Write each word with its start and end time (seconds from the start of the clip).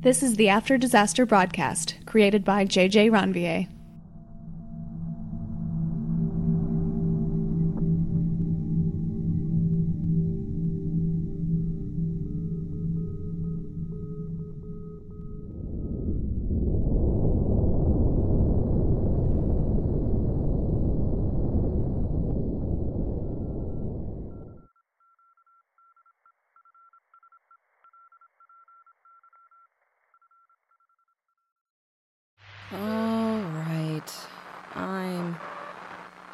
This 0.00 0.22
is 0.22 0.36
the 0.36 0.48
After 0.48 0.78
Disaster 0.78 1.26
broadcast, 1.26 1.96
created 2.06 2.44
by 2.44 2.64
JJ 2.64 3.10
Ranvier. 3.10 3.68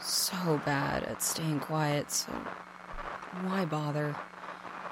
So 0.05 0.61
bad 0.65 1.05
at 1.05 1.23
staying 1.23 1.61
quiet, 1.61 2.11
so 2.11 2.33
why 3.43 3.65
bother? 3.65 4.15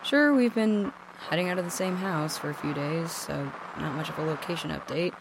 Sure, 0.02 0.34
we've 0.34 0.54
been 0.54 0.92
heading 1.28 1.48
out 1.48 1.58
of 1.58 1.64
the 1.64 1.70
same 1.70 1.96
house 1.96 2.36
for 2.36 2.50
a 2.50 2.54
few 2.54 2.74
days, 2.74 3.12
so 3.12 3.52
not 3.78 3.94
much 3.94 4.08
of 4.08 4.18
a 4.18 4.22
location 4.22 4.70
update. 4.70 5.12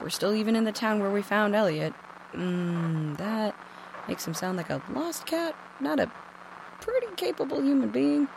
We're 0.00 0.10
still 0.10 0.34
even 0.34 0.56
in 0.56 0.64
the 0.64 0.72
town 0.72 1.00
where 1.00 1.10
we 1.10 1.22
found 1.22 1.54
Elliot. 1.54 1.94
Mmm, 2.34 3.16
that 3.18 3.54
makes 4.08 4.26
him 4.26 4.34
sound 4.34 4.56
like 4.56 4.70
a 4.70 4.82
lost 4.92 5.26
cat, 5.26 5.54
not 5.80 6.00
a 6.00 6.10
pretty 6.80 7.08
capable 7.16 7.62
human 7.62 7.90
being. 7.90 8.28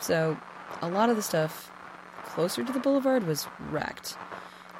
So, 0.00 0.38
a 0.80 0.88
lot 0.88 1.10
of 1.10 1.16
the 1.16 1.22
stuff 1.22 1.70
closer 2.24 2.64
to 2.64 2.72
the 2.72 2.78
boulevard 2.78 3.26
was 3.26 3.46
wrecked. 3.70 4.16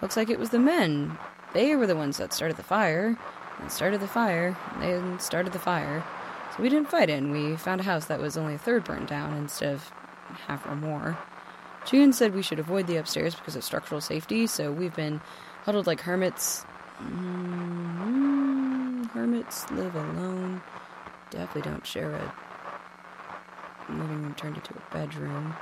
Looks 0.00 0.16
like 0.16 0.30
it 0.30 0.38
was 0.38 0.50
the 0.50 0.58
men. 0.58 1.18
They 1.52 1.76
were 1.76 1.86
the 1.86 1.96
ones 1.96 2.16
that 2.18 2.32
started 2.32 2.56
the 2.56 2.62
fire. 2.62 3.18
And 3.60 3.70
started 3.70 4.00
the 4.00 4.08
fire. 4.08 4.56
They 4.80 5.00
started 5.18 5.52
the 5.52 5.58
fire. 5.58 6.04
So 6.56 6.62
we 6.62 6.68
didn't 6.68 6.90
fight 6.90 7.10
it, 7.10 7.14
and 7.14 7.32
we 7.32 7.56
found 7.56 7.80
a 7.80 7.84
house 7.84 8.06
that 8.06 8.20
was 8.20 8.36
only 8.36 8.54
a 8.54 8.58
third 8.58 8.84
burned 8.84 9.08
down 9.08 9.36
instead 9.36 9.74
of 9.74 9.90
half 10.46 10.66
or 10.66 10.76
more. 10.76 11.18
June 11.86 12.12
said 12.12 12.34
we 12.34 12.42
should 12.42 12.58
avoid 12.58 12.86
the 12.86 12.96
upstairs 12.96 13.34
because 13.34 13.56
of 13.56 13.64
structural 13.64 14.00
safety, 14.00 14.46
so 14.46 14.72
we've 14.72 14.94
been 14.94 15.20
huddled 15.64 15.86
like 15.86 16.00
hermits. 16.00 16.64
mm 17.00 17.84
Hermits 19.10 19.70
live 19.70 19.94
alone. 19.94 20.60
Definitely 21.30 21.70
don't 21.70 21.86
share 21.86 22.10
a 22.12 22.34
living 23.88 24.22
room 24.22 24.34
turned 24.34 24.56
into 24.56 24.74
a 24.74 24.94
bedroom. 24.94 25.54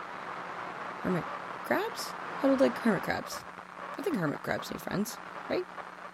Hermit 1.03 1.25
crabs? 1.65 2.05
Huddled 2.41 2.61
like 2.61 2.77
hermit 2.79 3.03
crabs. 3.03 3.41
I 3.99 4.03
think 4.03 4.17
hermit 4.17 4.43
crabs 4.43 4.71
need 4.71 4.81
friends, 4.81 5.17
right? 5.51 5.65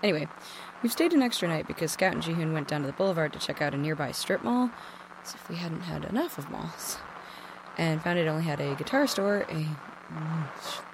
Anyway, 0.02 0.28
we've 0.82 0.92
stayed 0.92 1.12
an 1.12 1.22
extra 1.22 1.48
night 1.48 1.66
because 1.66 1.92
Scout 1.92 2.14
and 2.14 2.22
Jihoon 2.22 2.52
went 2.52 2.68
down 2.68 2.82
to 2.82 2.86
the 2.86 2.92
boulevard 2.92 3.32
to 3.32 3.38
check 3.38 3.60
out 3.60 3.74
a 3.74 3.76
nearby 3.76 4.12
strip 4.12 4.44
mall, 4.44 4.70
as 5.22 5.34
if 5.34 5.48
we 5.48 5.56
hadn't 5.56 5.82
had 5.82 6.04
enough 6.04 6.38
of 6.38 6.50
malls, 6.50 6.98
and 7.76 8.02
found 8.02 8.18
it 8.18 8.28
only 8.28 8.44
had 8.44 8.60
a 8.60 8.74
guitar 8.76 9.06
store, 9.06 9.44
a 9.50 9.66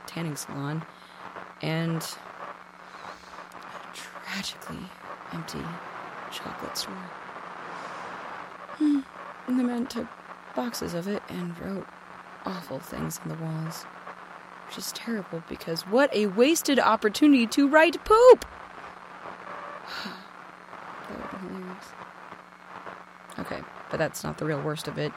tanning 0.07 0.37
salon, 0.37 0.85
and 1.61 2.03
a 2.03 3.95
tragically 3.95 4.79
empty 5.33 5.63
chocolate 6.31 6.77
store. 6.77 6.95
Hmm. 8.79 9.01
And 9.47 9.59
the 9.59 9.65
men 9.65 9.87
took 9.87 10.07
boxes 10.57 10.95
of 10.95 11.07
it 11.09 11.23
and 11.29 11.59
wrote 11.61 11.87
awful 12.47 12.79
things 12.79 13.21
on 13.23 13.29
the 13.29 13.43
walls 13.43 13.85
which 14.67 14.79
is 14.79 14.93
terrible 14.93 15.43
because 15.49 15.83
what 15.83 16.13
a 16.15 16.27
wasted 16.27 16.79
opportunity 16.79 17.47
to 17.47 17.69
write 17.69 18.03
poop! 18.05 18.45
that 21.09 21.33
would 21.33 21.41
be 21.41 21.47
hilarious. 21.47 21.87
Okay, 23.39 23.61
but 23.95 23.99
that's 23.99 24.25
not 24.25 24.39
the 24.39 24.45
real 24.45 24.61
worst 24.61 24.89
of 24.89 24.99
it. 24.99 25.13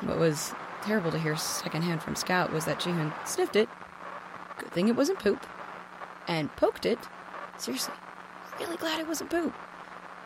What 0.00 0.18
was 0.18 0.52
terrible 0.82 1.12
to 1.12 1.18
hear 1.20 1.36
secondhand 1.36 2.02
from 2.02 2.16
Scout 2.16 2.52
was 2.52 2.64
that 2.64 2.80
Jihoon 2.80 3.12
sniffed 3.24 3.54
it. 3.54 3.68
Good 4.58 4.72
thing 4.72 4.88
it 4.88 4.96
wasn't 4.96 5.20
poop. 5.20 5.46
And 6.26 6.50
poked 6.56 6.86
it. 6.86 6.98
Seriously, 7.56 7.94
really 8.58 8.76
glad 8.76 8.98
it 8.98 9.06
wasn't 9.06 9.30
poop. 9.30 9.54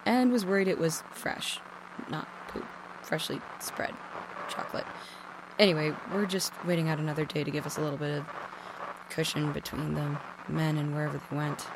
And 0.07 0.33
was 0.33 0.47
worried 0.47 0.67
it 0.67 0.79
was 0.79 1.03
fresh, 1.11 1.61
not 2.09 2.27
poop. 2.49 2.65
Freshly 3.03 3.39
spread 3.61 3.93
chocolate. 4.49 4.87
Anyway, 5.59 5.93
we're 6.11 6.25
just 6.25 6.55
waiting 6.65 6.89
out 6.89 6.99
another 6.99 7.27
day 7.27 7.45
to 7.45 7.51
give 7.51 7.67
us 7.67 7.77
a 7.77 7.83
little 7.83 7.99
bit 7.99 8.17
of 8.17 8.25
cushion 9.11 9.53
between 9.53 9.93
the 9.93 10.19
men 10.49 10.79
and 10.79 10.95
wherever 10.95 11.19
they 11.19 11.37
went. 11.37 11.67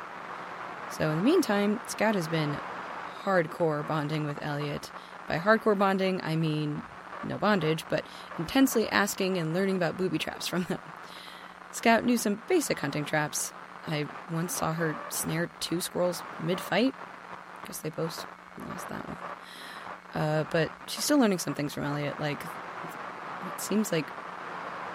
So 0.97 1.11
in 1.11 1.17
the 1.19 1.23
meantime, 1.23 1.79
Scout 1.85 2.15
has 2.15 2.27
been 2.27 2.57
hardcore 3.21 3.87
bonding 3.87 4.25
with 4.25 4.41
Elliot. 4.41 4.89
By 5.29 5.37
hardcore 5.37 5.77
bonding, 5.77 6.19
I 6.23 6.35
mean 6.35 6.81
no 7.23 7.37
bondage, 7.37 7.85
but 7.89 8.03
intensely 8.39 8.89
asking 8.89 9.37
and 9.37 9.53
learning 9.53 9.75
about 9.75 9.97
booby 9.97 10.17
traps 10.17 10.47
from 10.47 10.63
them. 10.63 10.79
Scout 11.71 12.03
knew 12.03 12.17
some 12.17 12.41
basic 12.49 12.79
hunting 12.79 13.05
traps. 13.05 13.53
I 13.85 14.07
once 14.31 14.55
saw 14.55 14.73
her 14.73 14.97
snare 15.09 15.51
two 15.59 15.81
squirrels 15.81 16.23
mid 16.41 16.59
fight. 16.59 16.95
Guess 17.67 17.79
they 17.79 17.91
both 17.91 18.25
lost 18.67 18.89
that 18.89 19.07
one. 19.07 19.17
Uh, 20.15 20.45
but 20.51 20.71
she's 20.87 21.03
still 21.03 21.19
learning 21.19 21.37
some 21.37 21.53
things 21.53 21.75
from 21.75 21.83
Elliot, 21.83 22.19
like 22.19 22.41
it 22.43 23.61
seems 23.61 23.91
like 23.91 24.07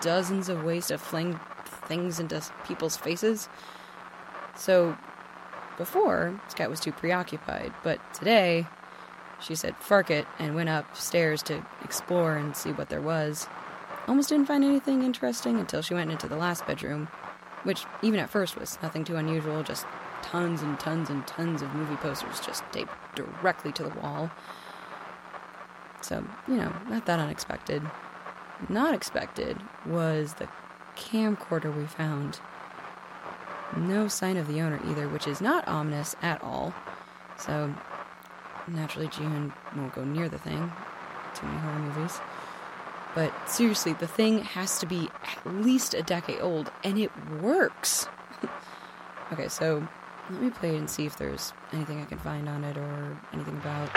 dozens 0.01 0.49
of 0.49 0.65
ways 0.65 0.89
to 0.89 0.99
fling 0.99 1.39
things 1.87 2.19
into 2.19 2.43
people's 2.67 2.97
faces. 2.97 3.49
So, 4.57 4.97
before, 5.79 6.41
Scout 6.49 6.71
was 6.71 6.81
too 6.81 6.93
preoccupied, 6.93 7.73
but 7.85 8.01
today, 8.13 8.67
she 9.41 9.55
said, 9.55 9.77
Fark 9.77 10.11
it, 10.11 10.27
and 10.39 10.55
went 10.55 10.69
upstairs 10.69 11.43
to 11.45 11.65
explore 11.83 12.37
and 12.37 12.57
see 12.57 12.73
what 12.73 12.89
there 12.89 13.01
was. 13.01 13.47
Almost 14.07 14.29
didn't 14.29 14.47
find 14.47 14.65
anything 14.65 15.03
interesting 15.03 15.59
until 15.59 15.83
she 15.83 15.95
went 15.95 16.11
into 16.11 16.29
the 16.29 16.37
last 16.37 16.67
bedroom, 16.67 17.09
which, 17.63 17.85
even 18.03 18.21
at 18.21 18.31
first, 18.31 18.59
was 18.59 18.79
nothing 18.83 19.05
too 19.05 19.17
unusual, 19.17 19.63
just 19.63 19.87
tons 20.23 20.63
and 20.63 20.79
tons 20.79 21.11
and 21.11 21.27
tons 21.27 21.63
of 21.63 21.75
movie 21.75 21.97
posters 21.97 22.41
just 22.41 22.65
taped 22.73 22.93
directly 23.15 23.73
to 23.73 23.83
the 23.83 24.01
wall. 24.01 24.31
So, 26.01 26.25
you 26.47 26.57
know, 26.57 26.75
not 26.89 27.07
that 27.07 27.19
unexpected 27.19 27.83
not 28.69 28.95
expected 28.95 29.59
was 29.87 30.35
the 30.35 30.49
camcorder 30.97 31.75
we 31.75 31.87
found. 31.87 32.41
No 33.77 34.09
sign 34.09 34.37
of 34.37 34.47
the 34.47 34.61
owner 34.61 34.81
either, 34.87 35.09
which 35.09 35.27
is 35.27 35.41
not 35.41 35.67
ominous 35.67 36.15
at 36.23 36.43
all. 36.43 36.75
So, 37.37 37.75
naturally, 38.69 39.09
Jihoon 39.09 39.53
won't 39.77 39.95
go 39.95 40.05
near 40.05 40.29
the 40.29 40.39
thing. 40.39 40.73
Too 41.35 41.47
many 41.47 41.59
horror 41.59 41.79
movies. 41.79 42.21
But 43.15 43.33
seriously, 43.49 43.93
the 43.93 44.09
thing 44.09 44.41
has 44.41 44.79
to 44.81 44.87
be 44.87 45.09
at 45.23 45.47
least 45.47 45.95
a 45.95 46.03
decade 46.03 46.41
old, 46.41 46.71
and 46.83 46.99
it 46.99 47.11
works. 47.41 48.09
okay, 49.33 49.49
so 49.49 49.87
let 50.31 50.43
me 50.43 50.51
play 50.51 50.75
it 50.75 50.79
and 50.79 50.91
see 50.91 51.07
if 51.07 51.17
there's 51.17 51.53
anything 51.73 52.01
I 52.01 52.07
can 52.07 52.19
find 52.19 52.49
on 52.49 52.65
it 52.65 52.77
or 52.77 53.19
anything 53.33 53.57
about. 53.59 53.91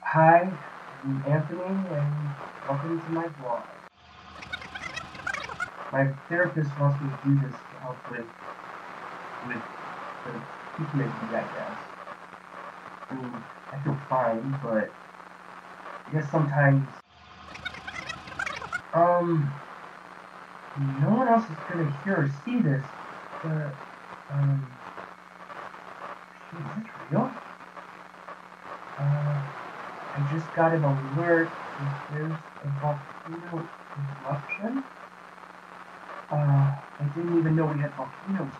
Hi, 0.00 0.50
I'm 1.04 1.24
Anthony, 1.26 1.62
and 1.62 2.34
welcome 2.68 3.00
to 3.00 3.10
my 3.10 3.26
vlog. 3.26 3.62
My 5.92 6.12
therapist 6.28 6.70
wants 6.78 7.02
me 7.02 7.10
to 7.10 7.18
do 7.28 7.46
this 7.46 7.52
to 7.52 7.80
help 7.80 8.10
with 8.10 8.26
with 9.42 9.64
the 10.24 10.46
PTSD, 10.76 11.34
I 11.34 11.46
guess. 11.48 11.80
I 13.10 13.14
mean, 13.14 13.44
I 13.72 13.78
feel 13.82 14.00
fine, 14.08 14.58
but 14.60 14.96
I 16.06 16.10
guess 16.12 16.30
sometimes, 16.30 17.02
um, 18.92 19.60
no 20.74 21.10
one 21.10 21.28
else 21.28 21.48
is 21.50 21.60
gonna 21.60 21.88
hear 21.90 22.16
or 22.22 22.28
see 22.28 22.60
this, 22.60 22.86
but, 23.42 23.78
um, 24.28 24.78
is 26.52 26.72
this 26.74 26.86
real? 26.96 27.40
Uh, 28.96 29.40
I 30.14 30.22
just 30.24 30.52
got 30.52 30.74
an 30.74 30.84
alert 30.84 31.56
that 31.78 31.94
there's 32.08 32.38
a 32.62 32.70
volcano 32.70 33.70
eruption. 33.96 34.88
Uh, 36.30 36.34
I 36.98 37.04
didn't 37.12 37.34
even 37.36 37.54
know 37.54 37.66
we 37.66 37.80
had 37.80 37.94
volcanoes. 37.94 38.54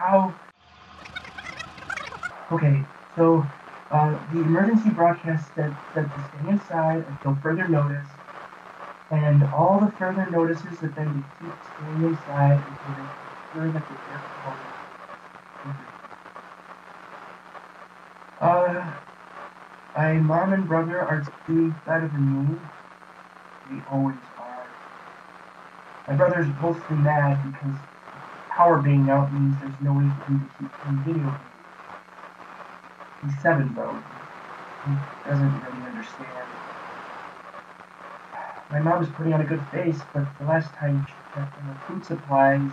How? 0.00 0.40
Okay, 2.50 2.88
so 3.14 3.50
uh, 3.90 4.18
the 4.28 4.42
emergency 4.42 4.90
broadcast 4.90 5.54
said, 5.54 5.78
said 5.92 6.12
to 6.12 6.20
stay 6.20 6.46
inside 6.46 7.04
until 7.08 7.36
further 7.36 7.66
notice. 7.68 8.10
And 9.10 9.44
all 9.44 9.78
the 9.80 9.92
further 9.92 10.30
notices 10.30 10.80
have 10.80 10.94
been 10.94 11.12
to 11.12 11.24
keep 11.38 11.62
staying 11.62 12.02
inside 12.02 12.64
until 12.66 12.94
they 12.94 13.12
ensure 13.20 13.70
that 13.72 13.88
the 13.88 14.00
air 14.06 14.24
quality 14.40 14.74
is 15.64 15.76
Uh, 18.40 18.96
my 19.94 20.14
mom 20.18 20.52
and 20.52 20.66
brother 20.66 20.98
are 21.00 21.22
doing 21.46 21.70
better 21.84 22.08
than 22.08 22.28
me. 22.28 22.68
They 23.64 23.82
always 23.86 24.30
are. 24.36 24.80
My 26.06 26.14
brother's 26.14 26.54
mostly 26.60 26.98
mad 26.98 27.42
because 27.42 27.86
power 28.60 28.76
being 28.82 29.08
out 29.08 29.32
means 29.32 29.56
there's 29.58 29.80
no 29.80 29.94
way 29.94 30.04
for 30.04 30.32
him 30.32 30.40
to 30.44 30.48
keep 30.58 30.70
playing 30.84 30.98
video 30.98 31.22
games. 31.24 31.40
He's 33.24 33.42
seven 33.42 33.74
though. 33.74 33.96
He 34.84 34.92
doesn't 35.30 35.54
really 35.64 35.88
understand. 35.88 36.46
My 38.70 38.80
mom 38.80 39.02
is 39.02 39.08
putting 39.16 39.32
on 39.32 39.40
a 39.40 39.46
good 39.46 39.64
face, 39.72 39.98
but 40.12 40.26
the 40.38 40.44
last 40.44 40.74
time 40.74 41.06
she 41.08 41.14
checked 41.34 41.56
on 41.56 41.64
her 41.72 41.80
food 41.88 42.04
supplies, 42.04 42.70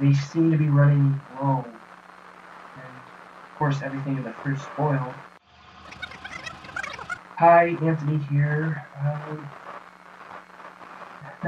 they 0.00 0.14
seem 0.14 0.50
to 0.52 0.56
be 0.56 0.70
running 0.70 1.20
low. 1.38 1.66
And 1.66 2.92
of 3.44 3.58
course, 3.58 3.82
everything 3.82 4.16
in 4.16 4.24
the 4.24 4.32
fridge 4.32 4.58
spoiled. 4.58 5.12
Hi, 7.36 7.76
Anthony 7.82 8.24
here. 8.30 8.86
Uh, 8.98 9.36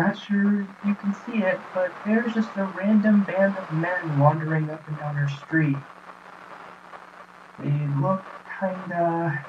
not 0.01 0.19
sure 0.19 0.67
you 0.87 0.95
can 0.95 1.15
see 1.27 1.43
it, 1.43 1.61
but 1.75 1.93
there's 2.07 2.33
just 2.33 2.49
a 2.57 2.65
random 2.65 3.23
band 3.25 3.57
of 3.57 3.71
men 3.73 4.19
wandering 4.19 4.71
up 4.71 4.87
and 4.89 4.99
down 4.99 5.17
our 5.17 5.29
street. 5.29 5.77
They 7.59 7.87
look 8.01 8.23
kinda 8.59 9.45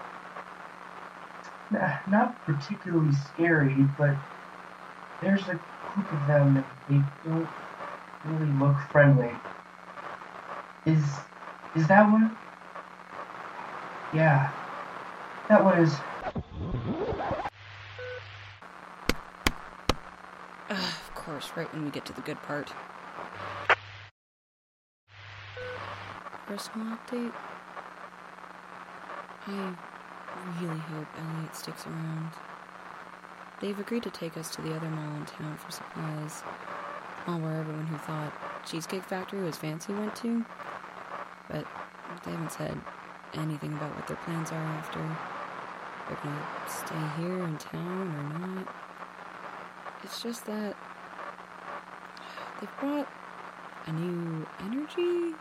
not 2.07 2.35
particularly 2.45 3.13
scary, 3.13 3.87
but 3.97 4.15
there's 5.21 5.47
a 5.47 5.57
group 5.93 6.11
of 6.11 6.27
them 6.27 6.57
and 6.57 6.65
they 6.89 7.29
don't 7.29 7.47
really 8.25 8.51
look 8.53 8.77
friendly. 8.91 9.31
Is 10.85 11.03
is 11.75 11.87
that 11.87 12.11
one? 12.11 12.35
Yeah. 14.13 14.51
That 15.47 15.63
one 15.63 15.79
is 15.79 15.95
Ugh, 20.71 20.77
of 20.77 21.10
course, 21.21 21.51
right 21.55 21.71
when 21.73 21.85
we 21.85 21.91
get 21.91 22.05
to 22.05 22.13
the 22.13 22.21
good 22.21 22.41
part. 22.43 22.71
Personal 26.47 26.97
update? 26.97 27.31
I 29.47 29.75
really 30.59 30.79
hope 30.79 31.07
Elliot 31.17 31.55
sticks 31.55 31.85
around. 31.85 32.31
They've 33.59 33.79
agreed 33.79 34.03
to 34.03 34.09
take 34.09 34.35
us 34.35 34.49
to 34.55 34.61
the 34.61 34.73
other 34.73 34.89
mall 34.89 35.15
in 35.15 35.25
town 35.25 35.57
for 35.57 35.71
supplies. 35.71 36.41
All 37.27 37.39
where 37.39 37.59
everyone 37.59 37.85
who 37.85 37.97
thought 37.97 38.33
Cheesecake 38.65 39.03
Factory 39.03 39.43
was 39.43 39.57
fancy 39.57 39.93
went 39.93 40.15
to. 40.17 40.43
But 41.47 41.67
they 42.25 42.31
haven't 42.31 42.51
said 42.51 42.79
anything 43.35 43.73
about 43.73 43.95
what 43.95 44.07
their 44.07 44.17
plans 44.17 44.51
are 44.51 44.55
after. 44.55 44.99
They're 46.07 46.17
gonna 46.23 46.45
stay 46.67 47.21
here 47.21 47.43
in 47.43 47.57
town 47.59 48.15
or 48.15 48.39
not. 48.39 48.67
It's 50.03 50.21
just 50.23 50.45
that 50.47 50.75
they've 52.61 52.79
brought 52.79 53.07
a 53.87 53.91
new 53.91 54.47
energy. 54.59 55.35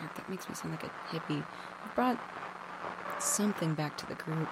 That 0.00 0.28
makes 0.28 0.48
me 0.48 0.54
sound 0.54 0.72
like 0.72 0.84
a 0.84 1.14
hippie. 1.14 1.44
They've 1.44 1.94
brought 1.94 2.18
something 3.18 3.74
back 3.74 3.96
to 3.98 4.06
the 4.06 4.14
group. 4.14 4.48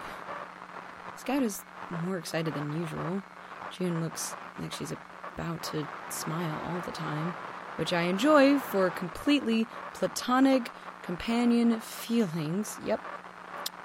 Scout 1.16 1.42
is 1.42 1.62
more 2.04 2.18
excited 2.18 2.54
than 2.54 2.80
usual. 2.80 3.22
June 3.70 4.02
looks 4.02 4.34
like 4.58 4.72
she's 4.72 4.92
about 5.34 5.62
to 5.64 5.86
smile 6.10 6.60
all 6.68 6.80
the 6.80 6.92
time, 6.92 7.32
which 7.76 7.92
I 7.92 8.02
enjoy 8.02 8.58
for 8.58 8.90
completely 8.90 9.66
platonic 9.94 10.70
companion 11.02 11.80
feelings. 11.80 12.78
Yep. 12.84 13.00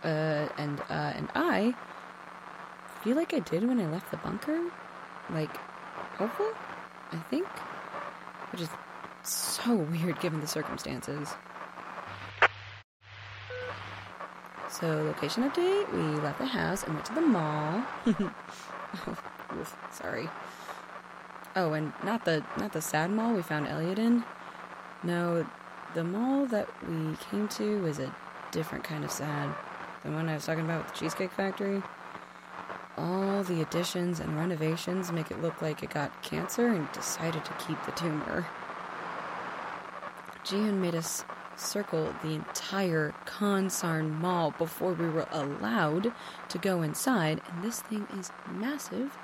Uh, 0.03 0.47
and 0.57 0.79
uh, 0.89 1.13
and 1.15 1.29
I 1.35 1.73
feel 3.03 3.15
like 3.15 3.33
I 3.33 3.39
did 3.39 3.67
when 3.67 3.79
I 3.79 3.87
left 3.87 4.11
the 4.11 4.17
bunker, 4.17 4.61
like 5.29 5.55
hopeful. 6.17 6.51
I 7.11 7.17
think, 7.29 7.47
which 8.51 8.61
is 8.61 8.69
so 9.23 9.75
weird 9.75 10.19
given 10.19 10.39
the 10.39 10.47
circumstances. 10.47 11.29
So, 14.69 14.87
location 14.87 15.49
update 15.49 15.91
we 15.91 15.99
left 16.21 16.37
the 16.37 16.45
house 16.45 16.83
and 16.83 16.93
went 16.93 17.05
to 17.07 17.15
the 17.15 17.21
mall. 17.21 17.83
oh, 19.07 19.17
sorry. 19.91 20.29
Oh, 21.55 21.73
and 21.73 21.91
not 22.03 22.25
the 22.25 22.43
not 22.59 22.73
the 22.73 22.81
sad 22.81 23.09
mall 23.09 23.33
we 23.33 23.41
found 23.41 23.67
Elliot 23.67 23.97
in. 23.97 24.23
No, 25.03 25.47
the 25.95 26.03
mall 26.03 26.45
that 26.47 26.67
we 26.87 27.15
came 27.31 27.47
to 27.47 27.81
was 27.81 27.97
a 27.97 28.13
different 28.51 28.83
kind 28.83 29.03
of 29.03 29.09
sad. 29.09 29.49
Than 30.03 30.11
the 30.11 30.17
one 30.17 30.29
I 30.29 30.35
was 30.35 30.45
talking 30.45 30.63
about 30.63 30.83
with 30.83 30.93
the 30.93 30.99
Cheesecake 30.99 31.31
Factory. 31.31 31.81
All 32.97 33.43
the 33.43 33.61
additions 33.61 34.19
and 34.19 34.35
renovations 34.35 35.11
make 35.11 35.29
it 35.29 35.41
look 35.41 35.61
like 35.61 35.83
it 35.83 35.91
got 35.91 36.23
cancer 36.23 36.67
and 36.67 36.91
decided 36.91 37.45
to 37.45 37.53
keep 37.53 37.83
the 37.85 37.91
tumor. 37.91 38.47
Jian 40.43 40.79
made 40.79 40.95
us 40.95 41.23
circle 41.55 42.13
the 42.23 42.33
entire 42.33 43.13
Consarn 43.25 44.19
Mall 44.19 44.51
before 44.57 44.93
we 44.93 45.09
were 45.09 45.27
allowed 45.31 46.13
to 46.49 46.57
go 46.57 46.81
inside, 46.81 47.41
and 47.51 47.63
this 47.63 47.81
thing 47.81 48.07
is 48.17 48.31
massive. 48.51 49.17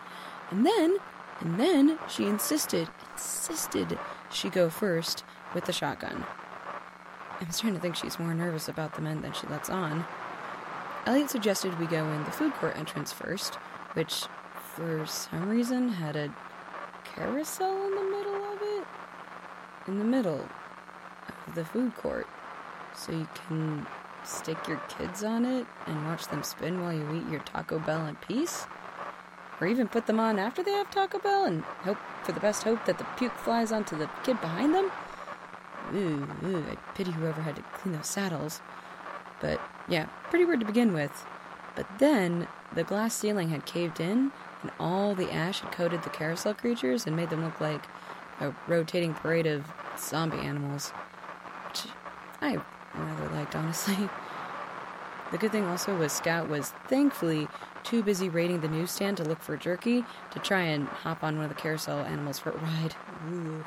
And 0.51 0.65
then, 0.65 0.97
and 1.39 1.59
then 1.59 1.97
she 2.07 2.25
insisted, 2.25 2.89
insisted 3.13 3.97
she 4.31 4.49
go 4.49 4.69
first 4.69 5.23
with 5.53 5.65
the 5.65 5.73
shotgun. 5.73 6.25
I'm 7.39 7.51
starting 7.51 7.75
to 7.75 7.81
think 7.81 7.95
she's 7.95 8.19
more 8.19 8.33
nervous 8.33 8.67
about 8.67 8.93
the 8.95 9.01
men 9.01 9.21
than 9.21 9.33
she 9.33 9.47
lets 9.47 9.69
on. 9.69 10.05
Elliot 11.05 11.29
suggested 11.29 11.77
we 11.79 11.85
go 11.85 12.05
in 12.07 12.23
the 12.23 12.31
food 12.31 12.53
court 12.53 12.77
entrance 12.77 13.11
first, 13.11 13.55
which, 13.93 14.23
for 14.75 15.05
some 15.05 15.49
reason, 15.49 15.89
had 15.89 16.15
a 16.15 16.33
carousel 17.03 17.85
in 17.87 17.95
the 17.95 18.17
middle 18.17 18.53
of 18.53 18.59
it. 18.61 18.87
In 19.87 19.99
the 19.99 20.05
middle 20.05 20.47
of 21.47 21.55
the 21.55 21.65
food 21.65 21.93
court. 21.95 22.27
So 22.95 23.11
you 23.11 23.27
can 23.47 23.85
stick 24.23 24.57
your 24.67 24.81
kids 24.87 25.23
on 25.23 25.45
it 25.45 25.65
and 25.87 26.05
watch 26.05 26.27
them 26.27 26.43
spin 26.43 26.81
while 26.81 26.93
you 26.93 27.13
eat 27.13 27.29
your 27.29 27.41
Taco 27.41 27.79
Bell 27.79 28.05
in 28.05 28.15
peace? 28.15 28.65
Or 29.59 29.67
even 29.67 29.87
put 29.89 30.07
them 30.07 30.19
on 30.19 30.39
after 30.39 30.63
they 30.63 30.71
have 30.71 30.89
Taco 30.89 31.19
Bell 31.19 31.45
and 31.45 31.63
hope 31.63 31.97
for 32.23 32.31
the 32.31 32.39
best 32.39 32.63
hope 32.63 32.85
that 32.85 32.97
the 32.97 33.05
puke 33.17 33.37
flies 33.37 33.71
onto 33.73 33.97
the 33.97 34.09
kid 34.23 34.39
behind 34.39 34.73
them? 34.73 34.89
Ooh, 35.93 36.27
ooh, 36.45 36.65
I 36.71 36.75
pity 36.95 37.11
whoever 37.11 37.41
had 37.41 37.57
to 37.57 37.61
clean 37.73 37.95
those 37.95 38.07
saddles. 38.07 38.61
But 39.41 39.59
yeah, 39.87 40.05
pretty 40.29 40.45
weird 40.45 40.59
to 40.61 40.65
begin 40.65 40.93
with. 40.93 41.25
But 41.75 41.87
then 41.99 42.47
the 42.73 42.83
glass 42.83 43.15
ceiling 43.15 43.49
had 43.49 43.65
caved 43.65 43.99
in, 43.99 44.31
and 44.61 44.71
all 44.79 45.15
the 45.15 45.31
ash 45.31 45.61
had 45.61 45.71
coated 45.71 46.03
the 46.03 46.09
carousel 46.09 46.53
creatures 46.53 47.05
and 47.05 47.15
made 47.15 47.29
them 47.29 47.43
look 47.43 47.59
like 47.59 47.85
a 48.39 48.53
rotating 48.67 49.13
parade 49.13 49.47
of 49.47 49.65
zombie 49.97 50.37
animals. 50.37 50.91
Which 51.69 51.83
I 52.41 52.57
rather 52.95 53.29
liked, 53.35 53.55
honestly. 53.55 54.09
The 55.31 55.39
good 55.39 55.51
thing 55.51 55.65
also 55.65 55.97
was 55.97 56.11
Scout 56.11 56.47
was 56.47 56.73
thankfully 56.87 57.47
too 57.81 58.03
busy 58.03 58.29
raiding 58.29 58.61
the 58.61 58.67
newsstand 58.67 59.17
to 59.17 59.23
look 59.23 59.41
for 59.41 59.57
jerky 59.57 60.05
to 60.29 60.37
try 60.37 60.61
and 60.61 60.87
hop 60.87 61.23
on 61.23 61.37
one 61.37 61.45
of 61.45 61.49
the 61.49 61.59
carousel 61.59 62.01
animals 62.01 62.37
for 62.37 62.51
a 62.51 62.57
ride. 62.57 62.95
Ooh. 63.31 63.65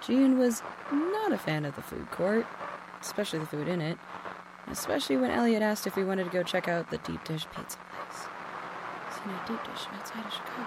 June 0.00 0.38
was 0.38 0.62
not 0.90 1.32
a 1.32 1.36
fan 1.36 1.66
of 1.66 1.76
the 1.76 1.82
food 1.82 2.10
court, 2.10 2.46
especially 3.02 3.40
the 3.40 3.46
food 3.46 3.68
in 3.68 3.82
it, 3.82 3.98
especially 4.70 5.16
when 5.16 5.30
Elliot 5.30 5.62
asked 5.62 5.86
if 5.86 5.96
we 5.96 6.04
wanted 6.04 6.24
to 6.24 6.30
go 6.30 6.42
check 6.42 6.68
out 6.68 6.90
the 6.90 6.98
deep 6.98 7.24
dish 7.24 7.46
pizza 7.54 7.78
place. 7.78 8.26
See 9.14 9.26
no 9.26 9.38
deep 9.46 9.62
dish 9.64 9.86
outside 9.92 10.26
of 10.26 10.32
Chicago. 10.32 10.66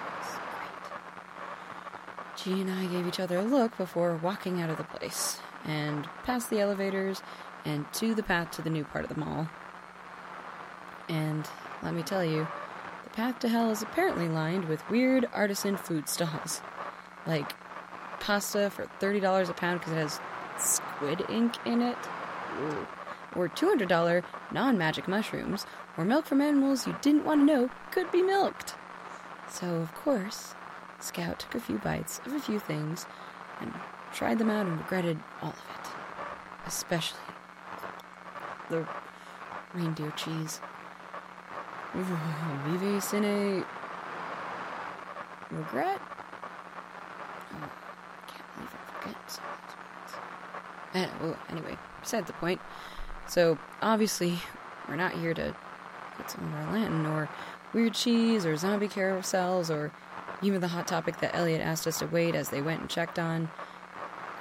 Great. 2.36 2.56
G 2.56 2.62
and 2.62 2.72
I 2.72 2.86
gave 2.88 3.08
each 3.08 3.20
other 3.20 3.38
a 3.38 3.44
look 3.44 3.78
before 3.78 4.16
walking 4.18 4.62
out 4.62 4.70
of 4.70 4.78
the 4.78 4.84
place 4.84 5.40
and 5.66 6.08
past 6.24 6.50
the 6.50 6.60
elevators 6.60 7.22
and 7.66 7.92
to 7.94 8.16
the 8.16 8.24
path 8.24 8.52
to 8.52 8.62
the 8.62 8.70
new 8.70 8.84
part 8.84 9.06
of 9.06 9.10
the 9.10 9.20
mall. 9.20 9.48
And 11.08 11.48
let 11.84 11.94
me 11.94 12.04
tell 12.04 12.24
you, 12.24 12.48
the 13.04 13.10
path 13.12 13.40
to 13.40 13.50
hell 13.50 13.72
is 13.72 13.82
apparently 13.82 14.28
lined 14.28 14.66
with 14.66 14.88
weird 14.90 15.28
artisan 15.34 15.78
food 15.78 16.08
stalls. 16.08 16.62
Like 17.28 17.54
pasta 18.20 18.70
for 18.70 18.88
$30 19.00 19.50
a 19.50 19.54
pound 19.54 19.80
because 19.80 19.94
it 19.94 19.98
has 19.98 20.20
squid 20.58 21.24
ink 21.30 21.56
in 21.66 21.82
it. 21.82 21.98
Ooh. 22.60 22.88
Or 23.36 23.48
$200 23.48 24.24
non 24.52 24.78
magic 24.78 25.08
mushrooms, 25.08 25.66
or 25.98 26.04
milk 26.04 26.26
from 26.26 26.42
animals 26.42 26.86
you 26.86 26.96
didn't 27.02 27.26
want 27.26 27.42
to 27.42 27.46
know 27.46 27.70
could 27.92 28.12
be 28.12 28.22
milked. 28.22 28.76
So, 29.50 29.76
of 29.76 29.94
course, 29.96 30.56
Scout 31.00 31.40
took 31.40 31.56
a 31.56 31.60
few 31.60 31.78
bites 31.78 32.22
of 32.26 32.34
a 32.34 32.40
few 32.40 32.60
things 32.60 33.06
and 33.60 33.74
tried 34.14 34.40
them 34.40 34.50
out 34.50 34.66
and 34.66 34.78
regretted 34.78 35.20
all 35.42 35.50
of 35.50 35.56
it. 35.56 35.92
Especially 36.66 37.20
the 38.70 38.88
reindeer 39.74 40.12
cheese. 40.12 40.60
Vive 41.94 43.04
Cine. 43.04 43.66
regret. 45.52 46.00
Oh, 47.54 47.72
can't 48.28 48.56
believe 48.56 48.74
I 48.74 49.00
forget 49.00 49.32
some 49.32 49.44
well, 50.94 51.38
anyway, 51.50 51.78
beside 52.02 52.28
the 52.28 52.34
point. 52.34 52.60
So, 53.32 53.58
obviously, 53.82 54.40
we're 54.90 54.98
not 54.98 55.14
here 55.14 55.34
to 55.34 55.56
get 56.18 56.30
some 56.30 56.54
our 56.54 56.74
Lantern 56.74 57.06
or 57.06 57.30
weird 57.72 57.94
cheese 57.94 58.46
or 58.46 58.58
zombie 58.58 58.90
carousels 58.90 59.74
or 59.74 59.90
even 60.42 60.60
the 60.60 60.68
hot 60.68 60.86
topic 60.86 61.22
that 61.22 61.34
Elliot 61.34 61.62
asked 61.62 61.88
us 61.88 62.00
to 62.00 62.08
wait 62.08 62.36
as 62.36 62.50
they 62.50 62.62
went 62.62 62.82
and 62.82 62.90
checked 62.90 63.18
on. 63.18 63.50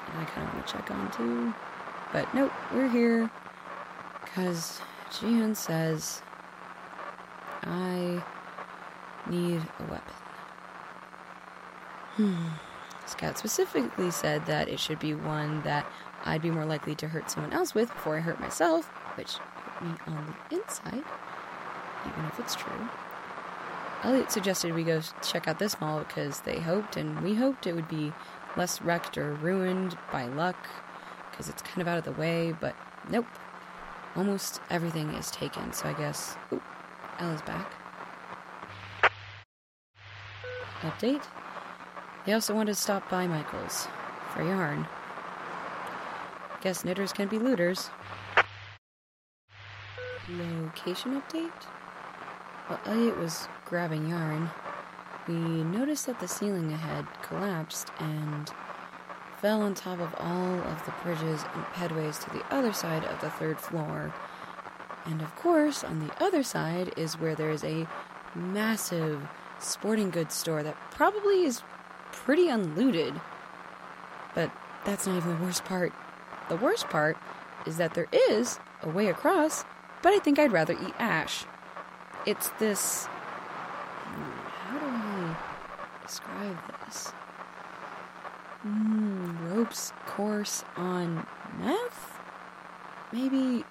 And 0.08 0.18
I 0.18 0.24
kind 0.24 0.48
of 0.48 0.54
want 0.54 0.66
to 0.66 0.72
check 0.72 0.90
on 0.90 1.08
too. 1.12 1.54
But 2.12 2.34
nope, 2.34 2.50
we're 2.74 2.88
here 2.88 3.30
because 4.24 4.80
Jihyun 5.12 5.54
says 5.54 6.20
I 7.62 8.20
need 9.30 9.62
a 9.78 9.82
weapon. 9.84 10.14
Hmm. 12.16 12.48
Scout 13.06 13.38
specifically 13.38 14.10
said 14.10 14.46
that 14.46 14.68
it 14.68 14.80
should 14.80 14.98
be 14.98 15.14
one 15.14 15.62
that 15.62 15.86
I'd 16.24 16.42
be 16.42 16.50
more 16.50 16.66
likely 16.66 16.94
to 16.96 17.08
hurt 17.08 17.30
someone 17.30 17.52
else 17.52 17.74
with 17.74 17.92
before 17.92 18.16
I 18.16 18.20
hurt 18.20 18.40
myself, 18.40 18.86
which 19.16 19.34
hurt 19.34 19.82
me 19.82 19.94
on 20.06 20.34
the 20.50 20.56
inside, 20.56 21.04
even 22.06 22.24
if 22.26 22.38
it's 22.38 22.54
true. 22.54 22.88
Elliot 24.02 24.30
suggested 24.30 24.74
we 24.74 24.84
go 24.84 25.00
check 25.22 25.46
out 25.48 25.58
this 25.58 25.80
mall 25.80 26.00
because 26.00 26.40
they 26.40 26.58
hoped, 26.58 26.96
and 26.96 27.20
we 27.20 27.34
hoped 27.34 27.66
it 27.66 27.74
would 27.74 27.88
be 27.88 28.12
less 28.56 28.80
wrecked 28.82 29.18
or 29.18 29.34
ruined 29.34 29.96
by 30.12 30.26
luck 30.26 30.68
because 31.30 31.48
it's 31.48 31.62
kind 31.62 31.80
of 31.80 31.88
out 31.88 31.98
of 31.98 32.04
the 32.04 32.12
way, 32.12 32.52
but 32.52 32.74
nope. 33.08 33.26
Almost 34.16 34.60
everything 34.70 35.10
is 35.14 35.30
taken, 35.30 35.72
so 35.72 35.88
I 35.88 35.92
guess. 35.92 36.36
Ooh, 36.52 36.62
Ella's 37.18 37.42
back. 37.42 37.72
Update. 40.80 41.24
They 42.26 42.32
also 42.32 42.54
wanted 42.54 42.74
to 42.74 42.80
stop 42.80 43.08
by 43.08 43.26
Michael's 43.26 43.86
for 44.34 44.42
yarn. 44.42 44.86
Guess 46.62 46.84
knitters 46.84 47.12
can 47.14 47.26
be 47.28 47.38
looters. 47.38 47.88
Location 50.28 51.20
update? 51.20 51.64
While 52.66 52.80
Elliot 52.84 53.16
was 53.16 53.48
grabbing 53.64 54.08
yarn, 54.08 54.50
we 55.26 55.34
noticed 55.34 56.06
that 56.06 56.20
the 56.20 56.28
ceiling 56.28 56.70
ahead 56.70 57.06
collapsed 57.22 57.88
and 57.98 58.50
fell 59.40 59.62
on 59.62 59.74
top 59.74 60.00
of 60.00 60.14
all 60.18 60.60
of 60.60 60.84
the 60.84 60.92
bridges 61.02 61.42
and 61.54 61.64
pedways 61.72 62.22
to 62.24 62.30
the 62.30 62.44
other 62.54 62.74
side 62.74 63.04
of 63.04 63.18
the 63.22 63.30
third 63.30 63.58
floor. 63.58 64.12
And 65.06 65.22
of 65.22 65.34
course, 65.36 65.82
on 65.82 66.06
the 66.06 66.12
other 66.22 66.42
side 66.42 66.92
is 66.98 67.18
where 67.18 67.34
there 67.34 67.50
is 67.50 67.64
a 67.64 67.88
massive 68.34 69.26
sporting 69.58 70.10
goods 70.10 70.34
store 70.34 70.62
that 70.62 70.76
probably 70.90 71.44
is 71.44 71.62
pretty 72.12 72.48
unlooted. 72.48 73.18
But 74.34 74.52
that's 74.84 75.06
not 75.06 75.16
even 75.16 75.38
the 75.38 75.44
worst 75.44 75.64
part. 75.64 75.94
The 76.50 76.56
worst 76.56 76.88
part 76.88 77.16
is 77.64 77.76
that 77.76 77.94
there 77.94 78.08
is 78.12 78.58
a 78.82 78.88
way 78.90 79.06
across, 79.06 79.64
but 80.02 80.12
I 80.12 80.18
think 80.18 80.36
I'd 80.36 80.50
rather 80.50 80.72
eat 80.72 80.94
ash. 80.98 81.44
It's 82.26 82.48
this. 82.58 83.06
How 83.06 84.78
do 84.80 84.84
I 84.84 85.36
describe 86.04 86.58
this? 86.84 87.12
Mm, 88.66 89.54
ropes 89.54 89.92
course 90.06 90.64
on 90.76 91.24
meth? 91.60 92.18
Maybe. 93.12 93.64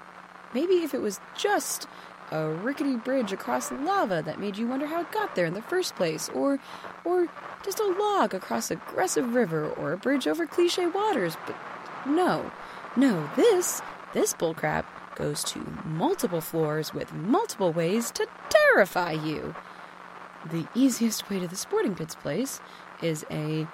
Maybe 0.54 0.76
if 0.76 0.94
it 0.94 1.02
was 1.02 1.20
just 1.38 1.86
a 2.32 2.48
rickety 2.48 2.96
bridge 2.96 3.34
across 3.34 3.74
lava 3.74 4.22
that 4.26 4.40
made 4.40 4.58
you 4.58 4.68
wonder 4.68 4.88
how 4.88 5.02
it 5.02 5.12
got 5.12 5.36
there 5.36 5.46
in 5.46 5.54
the 5.54 5.62
first 5.62 5.96
place, 5.96 6.30
or, 6.30 6.60
or 7.04 7.28
just 7.62 7.80
a 7.80 7.84
log 8.00 8.34
across 8.34 8.72
aggressive 8.72 9.36
river, 9.36 9.70
or 9.70 9.92
a 9.92 9.98
bridge 9.98 10.28
over 10.28 10.48
cliche 10.48 10.88
waters. 10.88 11.36
But 11.46 11.56
no, 12.08 12.52
no, 12.96 13.30
this, 13.36 13.82
this 14.14 14.34
bullcrap 14.34 14.86
goes 15.16 15.44
to 15.44 15.60
multiple 15.86 16.42
floors 16.42 16.94
with 16.94 17.14
multiple 17.14 17.72
ways 17.72 18.10
to 18.12 18.28
terrify 18.50 19.12
you. 19.12 19.56
The 20.50 20.68
easiest 20.74 21.30
way 21.30 21.40
to 21.40 21.48
the 21.48 21.58
sporting 21.58 21.94
goods 21.94 22.16
place 22.16 22.62
is 23.02 23.26
a 23.30 23.68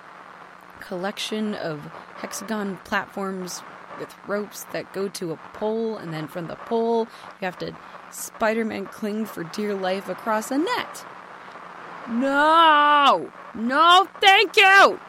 collection 0.80 1.54
of 1.54 1.80
hexagon 2.16 2.80
platforms 2.84 3.62
with 4.00 4.14
ropes 4.28 4.66
that 4.74 4.92
go 4.94 5.08
to 5.08 5.32
a 5.32 5.38
pole, 5.54 5.98
and 5.98 6.14
then 6.14 6.28
from 6.28 6.48
the 6.48 6.56
pole, 6.56 7.08
you 7.40 7.46
have 7.46 7.58
to 7.60 7.76
Spider 8.12 8.66
Man 8.66 8.86
cling 8.86 9.26
for 9.26 9.44
dear 9.44 9.74
life 9.74 10.10
across 10.10 10.52
a 10.52 10.58
net. 10.58 11.06
No! 12.10 13.32
No, 13.54 14.08
thank 14.20 14.58
you! 14.58 15.00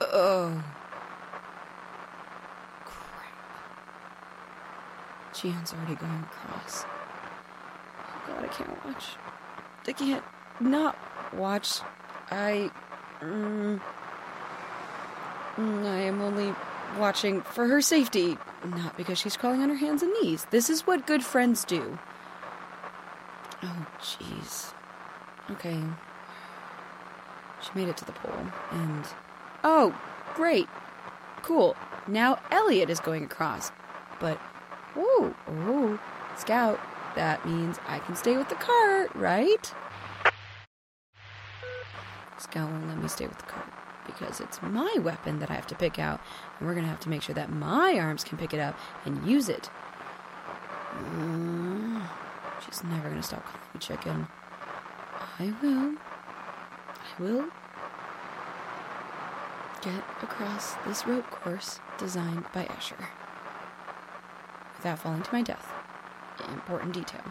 Oh. 0.00 0.62
Jihyun's 5.42 5.72
already 5.72 5.96
going 5.96 6.22
across. 6.22 6.84
Oh 7.98 8.22
god, 8.28 8.44
I 8.44 8.48
can't 8.48 8.84
watch. 8.86 9.04
I 9.88 9.92
can't 9.92 10.22
not 10.60 10.96
watch. 11.34 11.80
I. 12.30 12.70
Mm, 13.20 13.80
I 15.58 15.98
am 16.02 16.20
only 16.20 16.54
watching 16.96 17.42
for 17.42 17.66
her 17.66 17.80
safety, 17.80 18.38
not 18.64 18.96
because 18.96 19.18
she's 19.18 19.36
crawling 19.36 19.62
on 19.62 19.68
her 19.68 19.74
hands 19.74 20.02
and 20.02 20.12
knees. 20.22 20.46
This 20.50 20.70
is 20.70 20.86
what 20.86 21.08
good 21.08 21.24
friends 21.24 21.64
do. 21.64 21.98
Oh, 23.64 23.86
jeez. 24.00 24.72
Okay. 25.50 25.80
She 27.62 27.70
made 27.74 27.88
it 27.88 27.96
to 27.96 28.04
the 28.04 28.12
pole, 28.12 28.46
and. 28.70 29.04
Oh, 29.64 29.92
great. 30.34 30.68
Cool. 31.42 31.76
Now 32.06 32.38
Elliot 32.52 32.90
is 32.90 33.00
going 33.00 33.24
across. 33.24 33.72
But. 34.20 34.40
Ooh, 34.96 35.34
ooh. 35.50 36.00
Scout, 36.36 36.80
that 37.14 37.46
means 37.46 37.78
I 37.86 37.98
can 37.98 38.16
stay 38.16 38.36
with 38.36 38.48
the 38.48 38.54
cart, 38.54 39.14
right? 39.14 39.72
Scout 42.38 42.70
won't 42.70 42.88
let 42.88 42.98
me 42.98 43.08
stay 43.08 43.26
with 43.26 43.38
the 43.38 43.44
cart 43.44 43.66
because 44.06 44.40
it's 44.40 44.60
my 44.62 44.94
weapon 45.00 45.38
that 45.38 45.50
I 45.50 45.54
have 45.54 45.66
to 45.68 45.74
pick 45.74 45.98
out, 45.98 46.20
and 46.58 46.66
we're 46.66 46.74
gonna 46.74 46.88
have 46.88 47.00
to 47.00 47.08
make 47.08 47.22
sure 47.22 47.34
that 47.34 47.52
my 47.52 47.98
arms 47.98 48.24
can 48.24 48.36
pick 48.38 48.52
it 48.52 48.60
up 48.60 48.76
and 49.04 49.26
use 49.26 49.48
it. 49.48 49.70
Uh, 50.94 52.06
she's 52.64 52.82
never 52.84 53.08
gonna 53.08 53.22
stop 53.22 53.44
calling 53.44 53.68
me 53.74 53.80
chicken. 53.80 54.26
I 55.38 55.54
will. 55.62 55.94
I 57.18 57.22
will 57.22 57.44
get 59.82 60.04
across 60.22 60.74
this 60.86 61.06
rope 61.06 61.30
course 61.30 61.80
designed 61.98 62.44
by 62.52 62.64
Escher 62.64 63.06
without 64.82 64.98
falling 64.98 65.22
to 65.22 65.32
my 65.32 65.42
death. 65.42 65.72
Important 66.48 66.92
detail. 66.92 67.22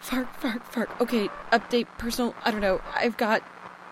Fark, 0.00 0.34
fark, 0.40 0.64
fark. 0.64 1.00
Okay, 1.00 1.28
update 1.52 1.86
personal. 1.98 2.34
I 2.44 2.50
don't 2.50 2.60
know. 2.60 2.80
I've 2.96 3.16
got 3.16 3.44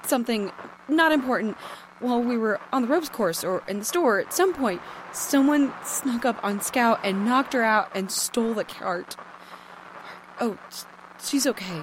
something 0.04 0.50
not 0.88 1.12
important. 1.12 1.56
While 2.00 2.23
we 2.23 2.38
were 2.38 2.61
on 2.73 2.82
the 2.82 2.88
ropes 2.88 3.08
course 3.08 3.42
or 3.42 3.62
in 3.68 3.80
the 3.80 3.85
store, 3.85 4.20
at 4.20 4.32
some 4.32 4.54
point, 4.54 4.80
someone 5.12 5.73
snuck 5.85 6.25
up 6.25 6.42
on 6.44 6.61
Scout 6.61 7.00
and 7.02 7.25
knocked 7.25 7.52
her 7.52 7.62
out 7.62 7.90
and 7.94 8.11
stole 8.11 8.54
the 8.54 8.64
cart. 8.64 9.16
Oh, 10.40 10.58
she's 11.20 11.47
okay. 11.47 11.82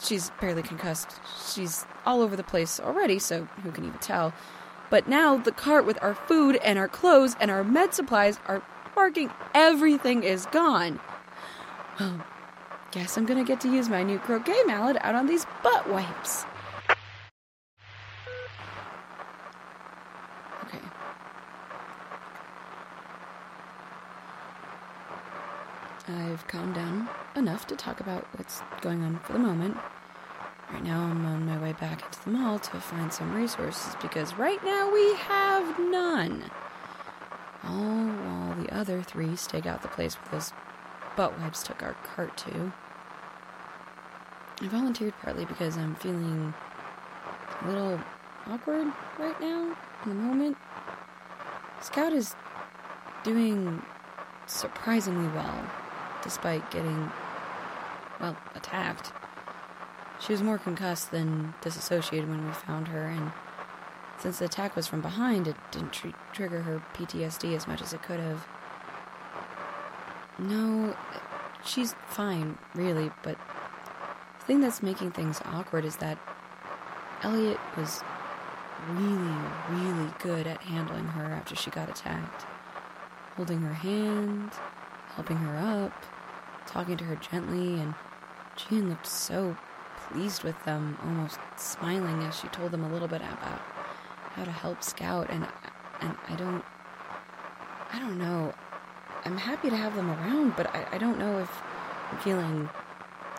She's 0.00 0.30
barely 0.40 0.62
concussed. 0.62 1.20
She's 1.52 1.84
all 2.06 2.22
over 2.22 2.36
the 2.36 2.44
place 2.44 2.78
already, 2.78 3.18
so 3.18 3.44
who 3.62 3.72
can 3.72 3.84
even 3.84 3.98
tell? 3.98 4.32
But 4.90 5.08
now 5.08 5.36
the 5.36 5.52
cart 5.52 5.84
with 5.86 5.98
our 6.02 6.14
food 6.14 6.56
and 6.56 6.78
our 6.78 6.88
clothes 6.88 7.36
and 7.40 7.50
our 7.50 7.64
med 7.64 7.94
supplies 7.94 8.38
are 8.46 8.62
parking. 8.94 9.30
Everything 9.54 10.22
is 10.22 10.46
gone. 10.46 11.00
Well, 12.00 12.24
guess 12.90 13.16
I'm 13.16 13.26
gonna 13.26 13.44
get 13.44 13.60
to 13.62 13.72
use 13.72 13.88
my 13.88 14.02
new 14.02 14.18
croquet 14.18 14.62
mallet 14.66 14.96
out 15.00 15.14
on 15.14 15.26
these 15.26 15.44
butt 15.62 15.90
wipes. 15.90 16.44
Okay. 20.64 20.80
I've 26.08 26.46
calmed 26.46 26.74
down 26.74 27.08
enough 27.36 27.66
to 27.66 27.76
talk 27.76 28.00
about 28.00 28.26
what's 28.36 28.62
going 28.80 29.02
on 29.02 29.18
for 29.20 29.34
the 29.34 29.38
moment. 29.38 29.76
Right 30.72 30.82
now, 30.82 31.02
I'm 31.02 31.24
on 31.24 31.46
my 31.46 31.58
way 31.58 31.72
back 31.72 32.02
into 32.02 32.24
the 32.24 32.30
mall 32.30 32.58
to 32.58 32.80
find 32.80 33.12
some 33.12 33.34
resources 33.34 33.94
because 34.00 34.34
right 34.34 34.62
now 34.64 34.92
we 34.92 35.14
have 35.14 35.78
none. 35.78 36.44
All 37.64 38.06
while 38.06 38.54
the 38.54 38.74
other 38.74 39.02
three 39.02 39.36
stake 39.36 39.66
out 39.66 39.82
the 39.82 39.88
place 39.88 40.14
where 40.14 40.32
those 40.40 40.52
butt 41.16 41.38
wipes 41.38 41.62
took 41.62 41.82
our 41.82 41.94
cart 41.94 42.36
to. 42.38 42.72
I 44.60 44.68
volunteered 44.68 45.14
partly 45.22 45.44
because 45.44 45.76
I'm 45.76 45.94
feeling 45.94 46.54
a 47.62 47.68
little 47.68 48.00
awkward 48.46 48.92
right 49.18 49.40
now 49.40 49.76
in 50.04 50.08
the 50.08 50.14
moment. 50.14 50.56
Scout 51.80 52.12
is 52.12 52.34
doing 53.24 53.82
surprisingly 54.46 55.28
well, 55.34 55.70
despite 56.28 56.70
getting, 56.70 57.10
well, 58.20 58.36
attacked. 58.54 59.12
She 60.20 60.32
was 60.32 60.42
more 60.42 60.58
concussed 60.58 61.10
than 61.10 61.54
disassociated 61.62 62.28
when 62.28 62.46
we 62.46 62.52
found 62.52 62.88
her, 62.88 63.06
and 63.06 63.32
since 64.18 64.38
the 64.38 64.44
attack 64.44 64.76
was 64.76 64.86
from 64.86 65.00
behind, 65.00 65.48
it 65.48 65.56
didn't 65.70 65.94
tr- 65.94 66.08
trigger 66.34 66.60
her 66.60 66.82
PTSD 66.92 67.56
as 67.56 67.66
much 67.66 67.80
as 67.80 67.94
it 67.94 68.02
could 68.02 68.20
have. 68.20 68.46
No, 70.38 70.94
she's 71.64 71.94
fine, 72.08 72.58
really, 72.74 73.10
but 73.22 73.38
the 74.38 74.44
thing 74.44 74.60
that's 74.60 74.82
making 74.82 75.12
things 75.12 75.40
awkward 75.46 75.86
is 75.86 75.96
that 75.96 76.18
Elliot 77.22 77.58
was 77.74 78.02
really, 78.90 79.38
really 79.70 80.12
good 80.18 80.46
at 80.46 80.60
handling 80.60 81.06
her 81.06 81.24
after 81.24 81.56
she 81.56 81.70
got 81.70 81.88
attacked. 81.88 82.44
Holding 83.36 83.62
her 83.62 83.72
hand, 83.72 84.50
helping 85.14 85.38
her 85.38 85.56
up, 85.56 86.04
talking 86.68 86.96
to 86.96 87.04
her 87.04 87.16
gently, 87.16 87.80
and 87.80 87.94
Jean 88.56 88.88
looked 88.88 89.06
so 89.06 89.56
pleased 90.08 90.42
with 90.42 90.62
them, 90.64 90.98
almost 91.02 91.38
smiling 91.56 92.22
as 92.22 92.38
she 92.38 92.48
told 92.48 92.70
them 92.70 92.84
a 92.84 92.92
little 92.92 93.08
bit 93.08 93.20
about 93.20 93.60
how 94.34 94.44
to 94.44 94.50
help 94.50 94.82
Scout 94.82 95.28
and 95.30 95.46
and 96.00 96.14
I 96.28 96.36
don't 96.36 96.64
I 97.92 97.98
don't 97.98 98.18
know. 98.18 98.52
I'm 99.24 99.36
happy 99.36 99.70
to 99.70 99.76
have 99.76 99.96
them 99.96 100.10
around, 100.10 100.56
but 100.56 100.74
I, 100.74 100.86
I 100.92 100.98
don't 100.98 101.18
know 101.18 101.38
if 101.38 101.50
I'm 102.10 102.18
feeling 102.18 102.68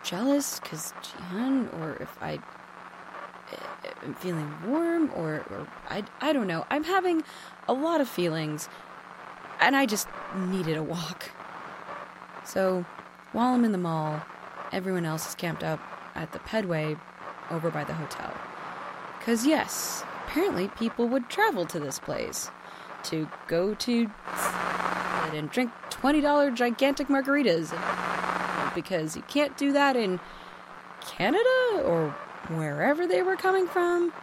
jealous 0.03 0.59
because 0.59 0.93
Jihan 1.01 1.73
or 1.79 1.97
if 2.01 2.17
I 2.21 2.33
eh, 3.53 3.89
am 4.03 4.13
feeling 4.15 4.51
warm 4.65 5.11
or, 5.15 5.45
or 5.49 5.67
I, 5.89 6.03
I 6.19 6.33
don't 6.33 6.47
know. 6.47 6.65
I'm 6.69 6.83
having 6.83 7.23
a 7.67 7.73
lot 7.73 8.01
of 8.01 8.09
feelings 8.09 8.69
and 9.61 9.75
I 9.75 9.85
just 9.85 10.07
needed 10.35 10.77
a 10.77 10.83
walk. 10.83 11.31
So 12.43 12.85
while 13.31 13.53
I'm 13.53 13.65
in 13.65 13.71
the 13.71 13.77
mall, 13.77 14.21
everyone 14.71 15.05
else 15.05 15.27
is 15.27 15.35
camped 15.35 15.63
up 15.63 15.79
at 16.15 16.31
the 16.31 16.39
Pedway 16.39 16.99
over 17.51 17.69
by 17.69 17.83
the 17.83 17.93
hotel. 17.93 18.33
Because, 19.17 19.45
yes, 19.45 20.03
apparently 20.25 20.67
people 20.69 21.07
would 21.07 21.29
travel 21.29 21.65
to 21.65 21.79
this 21.79 21.99
place 21.99 22.49
to 23.03 23.29
go 23.47 23.73
to 23.75 24.09
and 25.33 25.49
drink 25.51 25.71
$20 25.91 26.55
gigantic 26.55 27.07
margaritas 27.07 27.71
because 28.73 29.15
you 29.15 29.21
can't 29.23 29.57
do 29.57 29.71
that 29.73 29.95
in 29.95 30.19
Canada 31.01 31.83
or 31.83 32.09
wherever 32.49 33.07
they 33.07 33.21
were 33.21 33.35
coming 33.35 33.67
from. 33.67 34.13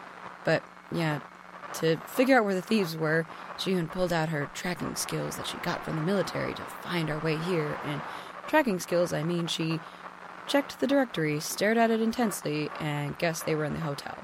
But 0.43 0.63
yeah, 0.91 1.21
to 1.75 1.97
figure 2.07 2.37
out 2.37 2.45
where 2.45 2.55
the 2.55 2.61
thieves 2.61 2.97
were, 2.97 3.25
Jihun 3.57 3.91
pulled 3.91 4.13
out 4.13 4.29
her 4.29 4.49
tracking 4.53 4.95
skills 4.95 5.37
that 5.37 5.47
she 5.47 5.57
got 5.57 5.83
from 5.83 5.95
the 5.95 6.01
military 6.01 6.53
to 6.53 6.61
find 6.61 7.09
our 7.09 7.19
way 7.19 7.37
here. 7.37 7.77
And 7.85 8.01
tracking 8.47 8.79
skills, 8.79 9.13
I 9.13 9.23
mean, 9.23 9.47
she 9.47 9.79
checked 10.47 10.79
the 10.79 10.87
directory, 10.87 11.39
stared 11.39 11.77
at 11.77 11.91
it 11.91 12.01
intensely, 12.01 12.69
and 12.79 13.17
guessed 13.17 13.45
they 13.45 13.55
were 13.55 13.65
in 13.65 13.73
the 13.73 13.79
hotel. 13.79 14.17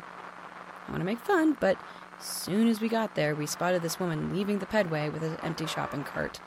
I 0.88 0.92
want 0.92 1.02
to 1.02 1.06
make 1.06 1.20
fun, 1.20 1.58
but 1.60 1.78
soon 2.20 2.68
as 2.68 2.80
we 2.80 2.88
got 2.88 3.16
there, 3.16 3.36
we 3.36 3.46
spotted 3.46 3.82
this 3.82 4.00
woman 4.00 4.34
leaving 4.34 4.60
the 4.60 4.66
pedway 4.66 5.12
with 5.12 5.24
an 5.24 5.38
empty 5.44 5.66
shopping 5.66 6.04
cart. 6.04 6.40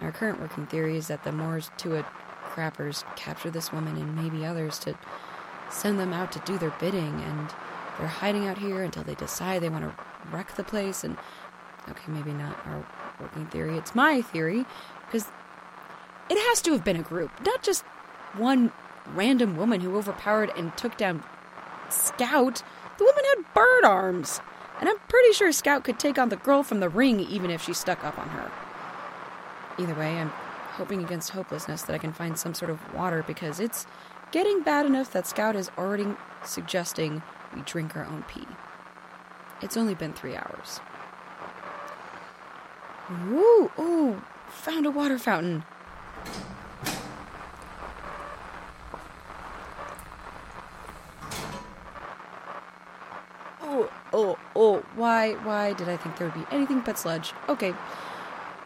Our 0.00 0.12
current 0.12 0.40
working 0.40 0.66
theory 0.66 0.96
is 0.96 1.08
that 1.08 1.24
the 1.24 1.32
Moors 1.32 1.70
Tuat 1.78 2.06
crappers 2.44 3.04
capture 3.16 3.50
this 3.50 3.72
woman 3.72 3.96
and 3.96 4.16
maybe 4.16 4.44
others 4.44 4.78
to 4.80 4.98
send 5.70 5.98
them 5.98 6.12
out 6.12 6.32
to 6.32 6.40
do 6.40 6.58
their 6.58 6.74
bidding, 6.80 7.20
and 7.22 7.50
they're 7.98 8.08
hiding 8.08 8.48
out 8.48 8.58
here 8.58 8.82
until 8.82 9.04
they 9.04 9.14
decide 9.14 9.62
they 9.62 9.68
want 9.68 9.84
to 9.84 9.94
wreck 10.32 10.54
the 10.56 10.64
place. 10.64 11.04
And 11.04 11.16
okay, 11.88 12.10
maybe 12.10 12.32
not 12.32 12.58
our 12.66 12.86
working 13.20 13.46
theory, 13.46 13.76
it's 13.76 13.94
my 13.94 14.22
theory, 14.22 14.64
because 15.06 15.26
it 16.30 16.38
has 16.48 16.60
to 16.62 16.72
have 16.72 16.84
been 16.84 16.96
a 16.96 17.02
group, 17.02 17.30
not 17.44 17.62
just 17.62 17.84
one 18.36 18.72
random 19.14 19.56
woman 19.56 19.80
who 19.80 19.96
overpowered 19.96 20.50
and 20.56 20.76
took 20.76 20.96
down 20.96 21.22
Scout. 21.88 22.62
The 22.98 23.04
woman 23.04 23.24
had 23.24 23.54
bird 23.54 23.84
arms, 23.84 24.40
and 24.80 24.88
I'm 24.88 24.98
pretty 25.08 25.32
sure 25.32 25.50
Scout 25.52 25.84
could 25.84 25.98
take 25.98 26.18
on 26.18 26.28
the 26.28 26.36
girl 26.36 26.62
from 26.62 26.80
the 26.80 26.88
ring 26.88 27.20
even 27.20 27.50
if 27.50 27.62
she 27.62 27.72
stuck 27.72 28.04
up 28.04 28.18
on 28.18 28.28
her. 28.30 28.50
Either 29.78 29.94
way, 29.94 30.18
I'm 30.18 30.32
hoping 30.72 31.02
against 31.02 31.30
hopelessness 31.30 31.82
that 31.82 31.94
I 31.94 31.98
can 31.98 32.12
find 32.12 32.38
some 32.38 32.54
sort 32.54 32.70
of 32.70 32.94
water 32.94 33.24
because 33.26 33.60
it's 33.60 33.86
getting 34.30 34.62
bad 34.62 34.86
enough 34.86 35.12
that 35.12 35.26
Scout 35.26 35.56
is 35.56 35.70
already 35.78 36.06
suggesting 36.44 37.22
we 37.54 37.62
drink 37.62 37.96
our 37.96 38.04
own 38.04 38.24
pee. 38.28 38.46
It's 39.62 39.76
only 39.76 39.94
been 39.94 40.12
three 40.12 40.36
hours. 40.36 40.80
Ooh, 43.30 43.70
ooh, 43.78 44.22
found 44.48 44.84
a 44.86 44.90
water 44.90 45.18
fountain. 45.18 45.64
Oh, 53.70 53.90
oh, 54.12 54.38
oh, 54.56 54.84
why, 54.96 55.34
why 55.34 55.72
did 55.74 55.88
I 55.88 55.96
think 55.96 56.16
there 56.16 56.28
would 56.28 56.34
be 56.34 56.46
anything 56.50 56.80
but 56.80 56.98
sludge? 56.98 57.32
Okay, 57.48 57.74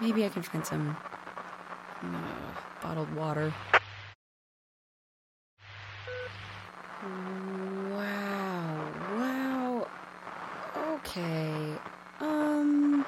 maybe 0.01 0.25
I 0.25 0.29
can 0.29 0.43
find 0.43 0.65
some 0.65 0.97
uh, 2.03 2.07
bottled 2.83 3.13
water. 3.15 3.53
Wow, 7.91 8.93
wow. 9.17 9.87
Okay, 10.95 11.75
um, 12.21 13.05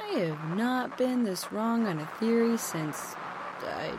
I 0.00 0.18
have 0.18 0.56
not 0.56 0.98
been 0.98 1.22
this 1.22 1.52
wrong 1.52 1.86
on 1.86 2.00
a 2.00 2.06
theory 2.18 2.58
since 2.58 3.14
I 3.66 3.98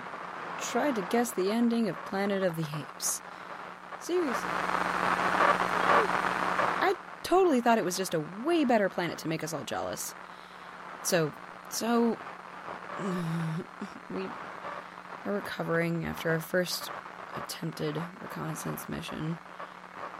tried 0.62 0.96
to 0.96 1.08
guess 1.10 1.32
the 1.32 1.52
ending 1.52 1.90
of 1.90 1.96
Planet 2.06 2.44
of 2.44 2.56
the 2.56 2.66
Apes. 2.78 3.22
Seriously. 4.00 4.50
I 6.82 6.96
totally 7.24 7.62
thought 7.62 7.78
it 7.78 7.86
was 7.86 7.98
just 7.98 8.14
a 8.14 8.24
way 8.46 8.66
better 8.66 8.90
planet 8.90 9.18
to 9.20 9.28
make 9.28 9.44
us 9.44 9.54
all 9.54 9.64
jealous. 9.64 10.14
So, 11.04 11.32
so. 11.70 12.18
we 14.10 14.26
are 15.26 15.34
recovering 15.34 16.06
after 16.06 16.30
our 16.30 16.40
first 16.40 16.90
attempted 17.36 18.02
reconnaissance 18.22 18.88
mission. 18.88 19.38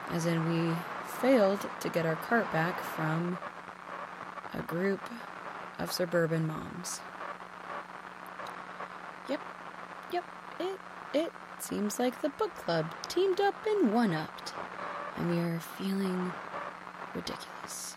As 0.10 0.26
in, 0.26 0.50
we 0.50 0.76
failed 1.20 1.66
to 1.80 1.90
get 1.90 2.06
our 2.06 2.16
cart 2.16 2.52
back 2.52 2.82
from 2.82 3.38
a 4.54 4.62
group 4.62 5.02
of 5.80 5.92
suburban 5.92 6.48
moms. 6.48 7.00
Yep, 9.30 9.42
yep, 10.12 10.24
it, 10.60 10.80
it 11.14 11.32
seems 11.60 12.00
like 12.00 12.22
the 12.22 12.30
book 12.30 12.54
club 12.56 12.94
teamed 13.08 13.40
up 13.40 13.56
and 13.66 13.94
one 13.94 14.14
upped, 14.14 14.54
and 15.18 15.30
we 15.30 15.40
are 15.40 15.60
feeling 15.60 16.32
ridiculous. 17.14 17.96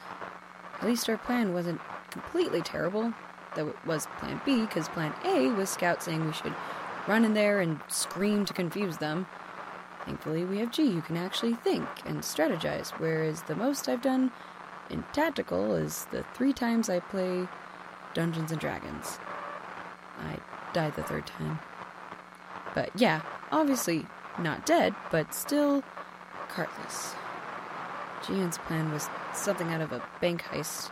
At 0.81 0.87
least 0.87 1.09
our 1.09 1.18
plan 1.18 1.53
wasn't 1.53 1.81
completely 2.11 2.62
terrible. 2.62 3.12
Though 3.57 3.68
it 3.68 3.87
was 3.87 4.07
plan 4.18 4.40
B, 4.44 4.61
because 4.61 4.88
plan 4.88 5.14
A 5.25 5.49
was 5.49 5.71
Scout 5.71 6.03
saying 6.03 6.25
we 6.25 6.33
should 6.33 6.55
run 7.07 7.25
in 7.25 7.35
there 7.35 7.61
and 7.61 7.81
scream 7.88 8.44
to 8.44 8.53
confuse 8.53 8.99
them. 8.99 9.27
Thankfully, 10.05 10.44
we 10.44 10.59
have 10.59 10.71
G 10.71 10.92
who 10.92 11.01
can 11.01 11.16
actually 11.16 11.55
think 11.55 11.87
and 12.05 12.21
strategize, 12.21 12.90
whereas 12.99 13.42
the 13.42 13.57
most 13.57 13.88
I've 13.88 14.03
done 14.03 14.31
in 14.90 15.05
tactical 15.12 15.75
is 15.75 16.07
the 16.11 16.25
three 16.35 16.53
times 16.53 16.88
I 16.88 17.01
play 17.01 17.49
Dungeons 18.14 18.53
and 18.53 18.61
Dragons. 18.61 19.18
I 20.21 20.38
died 20.73 20.94
the 20.94 21.03
third 21.03 21.27
time. 21.27 21.59
But 22.74 22.90
yeah, 22.94 23.22
obviously 23.50 24.07
not 24.38 24.66
dead, 24.66 24.94
but 25.11 25.35
still 25.35 25.83
cartless. 26.48 27.14
Jian's 28.22 28.59
plan 28.59 28.92
was 28.92 29.09
something 29.35 29.68
out 29.72 29.81
of 29.81 29.92
a 29.92 30.02
bank 30.20 30.42
heist. 30.42 30.90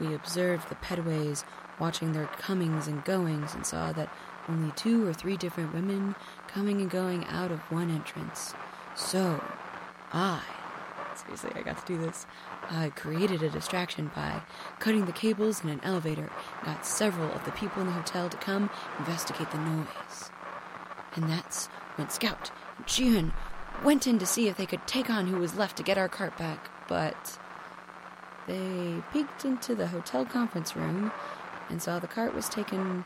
We 0.00 0.14
observed 0.14 0.68
the 0.68 0.74
pedways, 0.76 1.44
watching 1.78 2.12
their 2.12 2.26
comings 2.26 2.86
and 2.86 3.04
goings, 3.04 3.54
and 3.54 3.64
saw 3.66 3.92
that 3.92 4.12
only 4.48 4.72
two 4.72 5.06
or 5.06 5.12
three 5.12 5.36
different 5.36 5.72
women 5.72 6.14
coming 6.48 6.80
and 6.80 6.90
going 6.90 7.24
out 7.26 7.50
of 7.50 7.60
one 7.70 7.90
entrance. 7.90 8.54
So, 8.94 9.42
I, 10.12 10.42
seriously, 11.14 11.50
I 11.54 11.62
got 11.62 11.84
to 11.84 11.92
do 11.92 12.00
this. 12.00 12.26
I 12.70 12.90
created 12.90 13.42
a 13.42 13.50
distraction 13.50 14.10
by 14.14 14.42
cutting 14.78 15.06
the 15.06 15.12
cables 15.12 15.62
in 15.62 15.70
an 15.70 15.80
elevator, 15.82 16.30
got 16.64 16.86
several 16.86 17.30
of 17.32 17.44
the 17.44 17.52
people 17.52 17.82
in 17.82 17.88
the 17.88 17.92
hotel 17.92 18.28
to 18.28 18.36
come 18.36 18.70
investigate 18.98 19.50
the 19.50 19.58
noise. 19.58 20.30
And 21.14 21.28
that's 21.28 21.66
when 21.96 22.10
Scout 22.10 22.50
and 22.76 22.86
Jian 22.86 23.32
went 23.84 24.06
in 24.06 24.18
to 24.18 24.26
see 24.26 24.48
if 24.48 24.56
they 24.56 24.66
could 24.66 24.86
take 24.86 25.10
on 25.10 25.26
who 25.26 25.38
was 25.38 25.56
left 25.56 25.76
to 25.76 25.82
get 25.82 25.98
our 25.98 26.08
cart 26.08 26.36
back, 26.36 26.70
but 26.88 27.38
they 28.46 29.02
peeked 29.12 29.44
into 29.44 29.74
the 29.74 29.88
hotel 29.88 30.24
conference 30.24 30.76
room 30.76 31.12
and 31.68 31.80
saw 31.80 31.98
the 31.98 32.06
cart 32.06 32.34
was 32.34 32.48
taken 32.48 33.04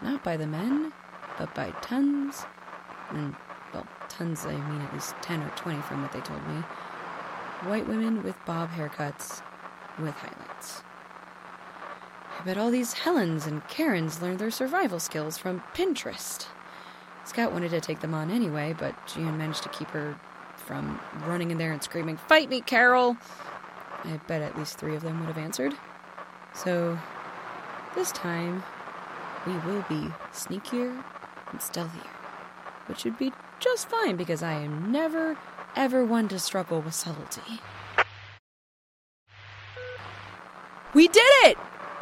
not 0.00 0.24
by 0.24 0.36
the 0.36 0.46
men, 0.46 0.92
but 1.38 1.54
by 1.54 1.70
tons, 1.82 2.44
and, 3.10 3.34
well, 3.72 3.86
tons, 4.08 4.44
I 4.46 4.52
mean 4.52 4.80
at 4.80 4.92
least 4.92 5.14
10 5.22 5.42
or 5.42 5.50
20 5.50 5.80
from 5.82 6.02
what 6.02 6.12
they 6.12 6.20
told 6.20 6.46
me, 6.48 6.62
white 7.64 7.86
women 7.86 8.22
with 8.22 8.36
bob 8.44 8.70
haircuts 8.70 9.42
with 9.98 10.14
highlights. 10.14 10.82
I 12.38 12.44
bet 12.44 12.58
all 12.58 12.70
these 12.70 12.94
Helens 12.94 13.46
and 13.46 13.66
Karens 13.68 14.20
learned 14.20 14.40
their 14.40 14.50
survival 14.50 14.98
skills 14.98 15.38
from 15.38 15.62
Pinterest. 15.74 16.46
Scout 17.24 17.52
wanted 17.52 17.70
to 17.70 17.80
take 17.80 18.00
them 18.00 18.14
on 18.14 18.30
anyway, 18.30 18.74
but 18.78 18.94
Jian 19.06 19.36
managed 19.36 19.62
to 19.62 19.68
keep 19.68 19.88
her 19.88 20.18
from 20.56 21.00
running 21.26 21.50
in 21.50 21.58
there 21.58 21.72
and 21.72 21.82
screaming, 21.82 22.16
Fight 22.16 22.48
me, 22.48 22.60
Carol! 22.60 23.16
I 24.04 24.20
bet 24.26 24.42
at 24.42 24.58
least 24.58 24.78
three 24.78 24.96
of 24.96 25.02
them 25.02 25.20
would 25.20 25.28
have 25.28 25.38
answered. 25.38 25.74
So, 26.54 26.98
this 27.94 28.12
time, 28.12 28.62
we 29.46 29.52
will 29.58 29.84
be 29.88 30.08
sneakier 30.32 31.04
and 31.50 31.60
stealthier, 31.60 32.10
which 32.86 33.00
should 33.00 33.18
be 33.18 33.32
just 33.60 33.88
fine 33.88 34.16
because 34.16 34.42
I 34.42 34.54
am 34.54 34.90
never, 34.90 35.38
ever 35.76 36.04
one 36.04 36.28
to 36.28 36.38
struggle 36.38 36.80
with 36.80 36.94
subtlety. 36.94 37.60
We 40.94 41.08
did 41.08 41.22
it! 41.44 41.56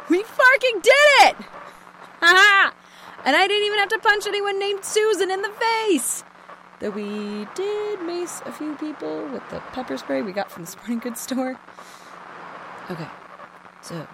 We 0.09 0.23
fucking 0.23 0.81
did 0.81 0.93
it! 1.21 1.35
Haha! 2.21 2.73
And 3.25 3.35
I 3.35 3.47
didn't 3.47 3.65
even 3.65 3.79
have 3.79 3.89
to 3.89 3.99
punch 3.99 4.27
anyone 4.27 4.59
named 4.59 4.83
Susan 4.83 5.31
in 5.31 5.41
the 5.41 5.49
face! 5.49 6.23
Though 6.79 6.89
we 6.89 7.47
did 7.53 8.01
mace 8.01 8.41
a 8.45 8.51
few 8.51 8.75
people 8.75 9.27
with 9.27 9.47
the 9.49 9.59
pepper 9.71 9.97
spray 9.97 10.21
we 10.21 10.31
got 10.31 10.49
from 10.49 10.63
the 10.63 10.71
sporting 10.71 10.99
goods 10.99 11.19
store. 11.19 11.59
Okay, 12.89 13.07
so 13.81 14.07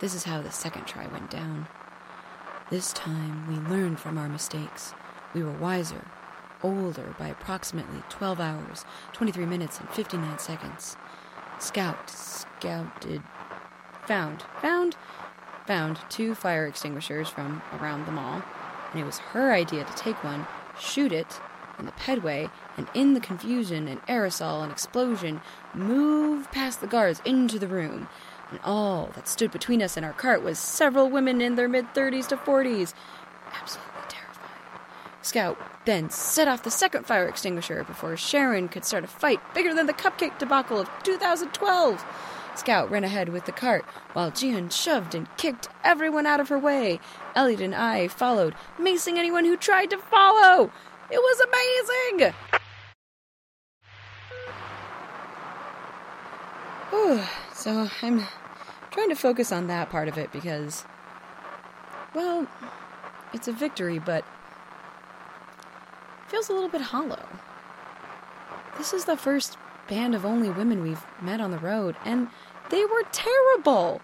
this 0.00 0.14
is 0.14 0.24
how 0.24 0.42
the 0.42 0.50
second 0.50 0.86
try 0.86 1.06
went 1.06 1.30
down. 1.30 1.68
This 2.70 2.92
time 2.92 3.46
we 3.48 3.74
learned 3.74 4.00
from 4.00 4.18
our 4.18 4.28
mistakes. 4.28 4.94
We 5.34 5.42
were 5.42 5.52
wiser, 5.52 6.04
older 6.62 7.14
by 7.18 7.28
approximately 7.28 8.02
12 8.08 8.40
hours, 8.40 8.84
23 9.12 9.46
minutes, 9.46 9.78
and 9.78 9.88
59 9.90 10.38
seconds. 10.38 10.96
Scout, 11.58 12.10
scouted, 12.10 13.22
found, 14.06 14.42
found, 14.60 14.96
found 15.70 16.00
two 16.08 16.34
fire 16.34 16.66
extinguishers 16.66 17.28
from 17.28 17.62
around 17.78 18.04
the 18.04 18.10
mall, 18.10 18.42
and 18.90 19.00
it 19.00 19.04
was 19.04 19.18
her 19.18 19.52
idea 19.52 19.84
to 19.84 19.94
take 19.94 20.24
one, 20.24 20.44
shoot 20.76 21.12
it 21.12 21.40
in 21.78 21.86
the 21.86 21.92
pedway, 21.92 22.50
and 22.76 22.88
in 22.92 23.14
the 23.14 23.20
confusion 23.20 23.86
and 23.86 24.02
aerosol 24.06 24.64
and 24.64 24.72
explosion, 24.72 25.40
move 25.72 26.50
past 26.50 26.80
the 26.80 26.88
guards 26.88 27.22
into 27.24 27.56
the 27.56 27.68
room. 27.68 28.08
And 28.50 28.58
all 28.64 29.10
that 29.14 29.28
stood 29.28 29.52
between 29.52 29.80
us 29.80 29.96
and 29.96 30.04
our 30.04 30.12
cart 30.12 30.42
was 30.42 30.58
several 30.58 31.08
women 31.08 31.40
in 31.40 31.54
their 31.54 31.68
mid 31.68 31.94
30s 31.94 32.26
to 32.30 32.36
40s. 32.36 32.92
Absolutely 33.54 33.92
terrifying. 34.08 34.50
Scout 35.22 35.56
then 35.84 36.10
set 36.10 36.48
off 36.48 36.64
the 36.64 36.72
second 36.72 37.06
fire 37.06 37.28
extinguisher 37.28 37.84
before 37.84 38.16
Sharon 38.16 38.66
could 38.68 38.84
start 38.84 39.04
a 39.04 39.06
fight 39.06 39.38
bigger 39.54 39.72
than 39.72 39.86
the 39.86 39.92
cupcake 39.92 40.36
debacle 40.40 40.80
of 40.80 40.90
2012. 41.04 42.04
Scout 42.60 42.90
ran 42.90 43.04
ahead 43.04 43.30
with 43.30 43.46
the 43.46 43.52
cart, 43.52 43.86
while 44.12 44.30
Jian 44.30 44.70
shoved 44.70 45.14
and 45.14 45.34
kicked 45.38 45.70
everyone 45.82 46.26
out 46.26 46.40
of 46.40 46.50
her 46.50 46.58
way. 46.58 47.00
Elliot 47.34 47.62
and 47.62 47.74
I 47.74 48.06
followed, 48.06 48.54
macing 48.78 49.16
anyone 49.16 49.46
who 49.46 49.56
tried 49.56 49.88
to 49.88 49.96
follow. 49.96 50.70
It 51.10 51.16
was 51.16 51.40
amazing! 51.40 52.34
Whew, 56.90 57.22
so 57.54 57.88
I'm 58.02 58.26
trying 58.90 59.08
to 59.08 59.14
focus 59.14 59.52
on 59.52 59.66
that 59.68 59.88
part 59.88 60.08
of 60.08 60.18
it 60.18 60.30
because, 60.30 60.84
well, 62.14 62.46
it's 63.32 63.48
a 63.48 63.52
victory, 63.52 63.98
but 63.98 64.22
feels 66.28 66.50
a 66.50 66.52
little 66.52 66.68
bit 66.68 66.82
hollow. 66.82 67.26
This 68.76 68.92
is 68.92 69.06
the 69.06 69.16
first 69.16 69.56
band 69.88 70.14
of 70.14 70.24
only 70.24 70.48
women 70.48 70.82
we've 70.82 71.04
met 71.20 71.40
on 71.40 71.50
the 71.50 71.58
road, 71.58 71.96
and 72.04 72.28
they 72.70 72.84
were 72.84 73.04
terrible. 73.12 74.00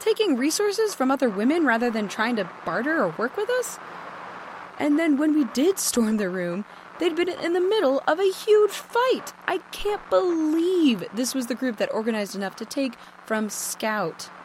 Taking 0.00 0.36
resources 0.36 0.94
from 0.94 1.10
other 1.10 1.28
women 1.28 1.64
rather 1.64 1.90
than 1.90 2.08
trying 2.08 2.36
to 2.36 2.48
barter 2.64 3.02
or 3.02 3.14
work 3.16 3.36
with 3.36 3.48
us? 3.50 3.78
And 4.78 4.98
then 4.98 5.16
when 5.16 5.34
we 5.34 5.44
did 5.44 5.78
storm 5.78 6.18
the 6.18 6.28
room, 6.28 6.64
they'd 6.98 7.16
been 7.16 7.28
in 7.28 7.52
the 7.52 7.60
middle 7.60 8.02
of 8.06 8.18
a 8.18 8.30
huge 8.30 8.72
fight. 8.72 9.32
I 9.46 9.58
can't 9.70 10.08
believe 10.10 11.04
this 11.14 11.34
was 11.34 11.46
the 11.46 11.54
group 11.54 11.78
that 11.78 11.92
organized 11.92 12.36
enough 12.36 12.56
to 12.56 12.64
take 12.64 12.94
from 13.24 13.48
Scout. 13.48 14.30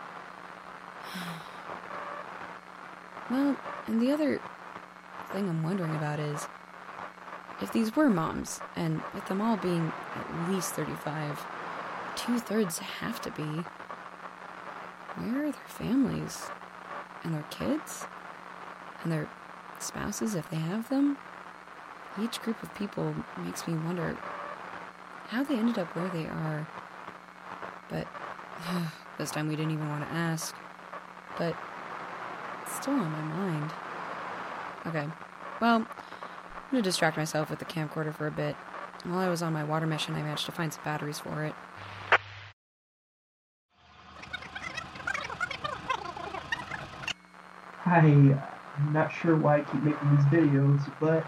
Well, 3.30 3.56
and 3.88 4.02
the 4.02 4.12
other 4.12 4.42
thing 5.32 5.48
I'm 5.48 5.64
wondering 5.64 5.96
about 5.96 6.20
is 6.20 6.48
if 7.62 7.72
these 7.72 7.96
were 7.96 8.10
moms, 8.10 8.60
and 8.76 9.02
with 9.14 9.26
them 9.28 9.40
all 9.40 9.56
being 9.56 9.94
at 10.16 10.52
least 10.52 10.74
35, 10.74 11.40
two 12.26 12.40
thirds 12.40 12.78
have 12.80 13.20
to 13.22 13.32
be. 13.32 13.64
Where 15.18 15.46
are 15.46 15.52
their 15.52 15.68
families? 15.68 16.46
And 17.24 17.34
their 17.34 17.46
kids? 17.50 18.06
And 19.04 19.12
their 19.12 19.28
spouses, 19.80 20.36
if 20.36 20.50
they 20.50 20.58
have 20.58 20.90
them? 20.90 21.18
Each 22.22 22.40
group 22.42 22.62
of 22.62 22.74
people 22.76 23.16
makes 23.38 23.68
me 23.68 23.74
wonder 23.74 24.18
how 25.30 25.44
they 25.44 25.56
ended 25.56 25.80
up 25.80 25.96
where 25.96 26.10
they 26.10 26.28
are. 26.28 26.68
But 27.90 28.08
this 29.18 29.32
time 29.32 29.48
we 29.48 29.56
didn't 29.56 29.72
even 29.72 29.90
want 29.90 30.08
to 30.08 30.14
ask. 30.14 30.56
But 31.38 31.56
it's 32.62 32.76
still 32.76 32.94
on 32.94 33.12
my 33.12 33.22
mind. 33.22 33.72
Okay, 34.86 35.08
well, 35.60 35.78
I'm 35.78 35.88
gonna 36.72 36.84
distract 36.84 37.18
myself 37.18 37.50
with 37.50 37.60
the 37.60 37.66
camcorder 37.66 38.14
for 38.14 38.28
a 38.28 38.32
bit. 38.32 38.56
While 39.04 39.20
I 39.20 39.30
was 39.30 39.42
on 39.42 39.54
my 39.54 39.64
water 39.64 39.88
mission, 39.88 40.16
I 40.16 40.22
managed 40.22 40.46
to 40.46 40.52
find 40.52 40.72
some 40.72 40.84
batteries 40.84 41.20
for 41.20 41.44
it. 41.44 41.56
Hi, 47.92 48.40
I'm 48.78 48.92
not 48.94 49.12
sure 49.12 49.38
why 49.38 49.58
I 49.58 49.64
keep 49.64 49.84
making 49.84 50.10
these 50.10 50.26
videos, 50.26 50.90
but 51.00 51.28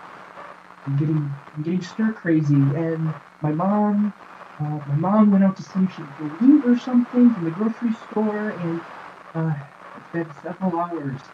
I'm 0.86 0.96
getting 0.98 1.42
I'm 1.56 1.64
getting 1.64 1.82
stir 1.82 2.14
crazy, 2.14 2.74
and 2.76 3.16
my 3.42 3.54
mom, 3.54 4.14
uh, 4.60 4.82
my 4.88 4.96
mom 4.96 5.32
went 5.32 5.44
out 5.44 5.58
to 5.58 5.64
see 5.64 5.84
if 5.86 5.92
she 5.92 6.08
could 6.08 6.34
eat 6.42 6.66
or 6.66 6.78
something 6.78 7.34
from 7.34 7.44
the 7.44 7.52
grocery 7.52 7.94
store, 7.94 8.50
and 8.52 8.86
uh, 9.36 9.54
it's 9.96 10.10
been 10.10 10.32
several 10.32 10.80
hours. 10.80 11.34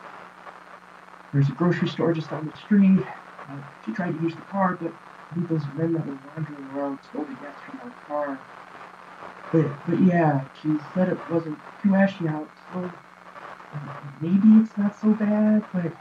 There's 1.31 1.49
a 1.49 1.53
grocery 1.53 1.87
store 1.87 2.13
just 2.13 2.29
down 2.29 2.45
the 2.45 2.55
street. 2.55 3.07
Uh, 3.49 3.61
she 3.79 3.93
tried 3.93 4.11
to 4.13 4.19
use 4.19 4.35
the 4.35 4.43
car, 4.43 4.77
but 4.79 4.93
I 5.31 5.33
think 5.33 5.47
those 5.47 5.67
men 5.73 5.93
that 5.93 6.05
were 6.05 6.15
wandering 6.17 6.67
around 6.67 7.01
stole 7.01 7.25
the 7.25 7.35
gas 7.35 7.59
from 7.61 7.79
our 7.79 7.93
car. 8.07 8.45
But 9.51 9.85
but 9.85 9.99
yeah, 9.99 10.47
she 10.53 10.79
said 10.79 11.09
it 11.09 11.27
wasn't 11.27 11.59
too 11.81 11.93
ashy 11.95 12.27
out, 12.27 12.51
so 12.71 12.99
maybe 14.19 14.57
it's 14.57 14.77
not 14.77 14.95
so 14.95 15.13
bad, 15.13 15.67
but 15.71 15.93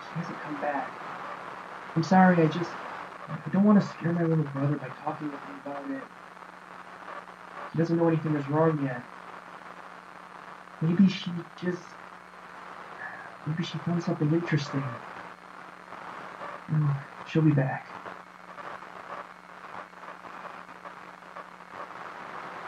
she 0.00 0.18
hasn't 0.18 0.40
come 0.40 0.58
back. 0.58 0.96
I'm 1.96 2.02
sorry, 2.02 2.42
I 2.42 2.48
just 2.48 2.76
I 3.28 3.48
don't 3.50 3.64
want 3.64 3.80
to 3.80 3.86
scare 3.86 4.12
my 4.12 4.24
little 4.24 4.44
brother 4.44 4.76
by 4.78 4.90
talking 4.90 5.30
with 5.30 5.44
him 5.44 5.54
about 5.56 5.90
it. 5.90 6.08
He 7.66 7.76
doesn't 7.78 7.96
know 7.96 8.06
anything 8.06 8.36
is 8.36 8.48
wrong 8.48 8.78
yet. 8.78 9.08
Maybe 10.82 11.08
she 11.08 11.46
just 11.56 11.96
maybe 13.46 13.62
she 13.64 13.78
found 13.78 14.02
something 14.02 14.32
interesting. 14.32 14.98
Oh, 16.72 16.96
she'll 17.24 17.42
be 17.42 17.52
back. 17.52 17.86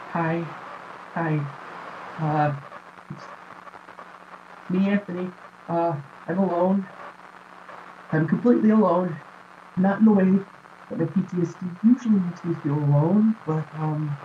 Hi. 0.07 0.55
Hi. 1.15 1.51
Uh, 2.21 2.55
me, 4.69 4.89
Anthony. 4.89 5.35
Uh, 5.67 6.01
I'm 6.27 6.39
alone. 6.39 6.87
I'm 8.11 8.27
completely 8.27 8.71
alone. 8.71 9.21
Not 9.77 9.99
in 9.99 10.05
the 10.05 10.13
way 10.13 10.45
that 10.89 10.99
my 10.99 11.05
PTSD 11.05 11.77
usually 11.83 12.19
makes 12.19 12.43
me 12.43 12.55
feel 12.55 12.75
alone, 12.77 13.37
but, 13.45 13.67
um, 13.75 14.19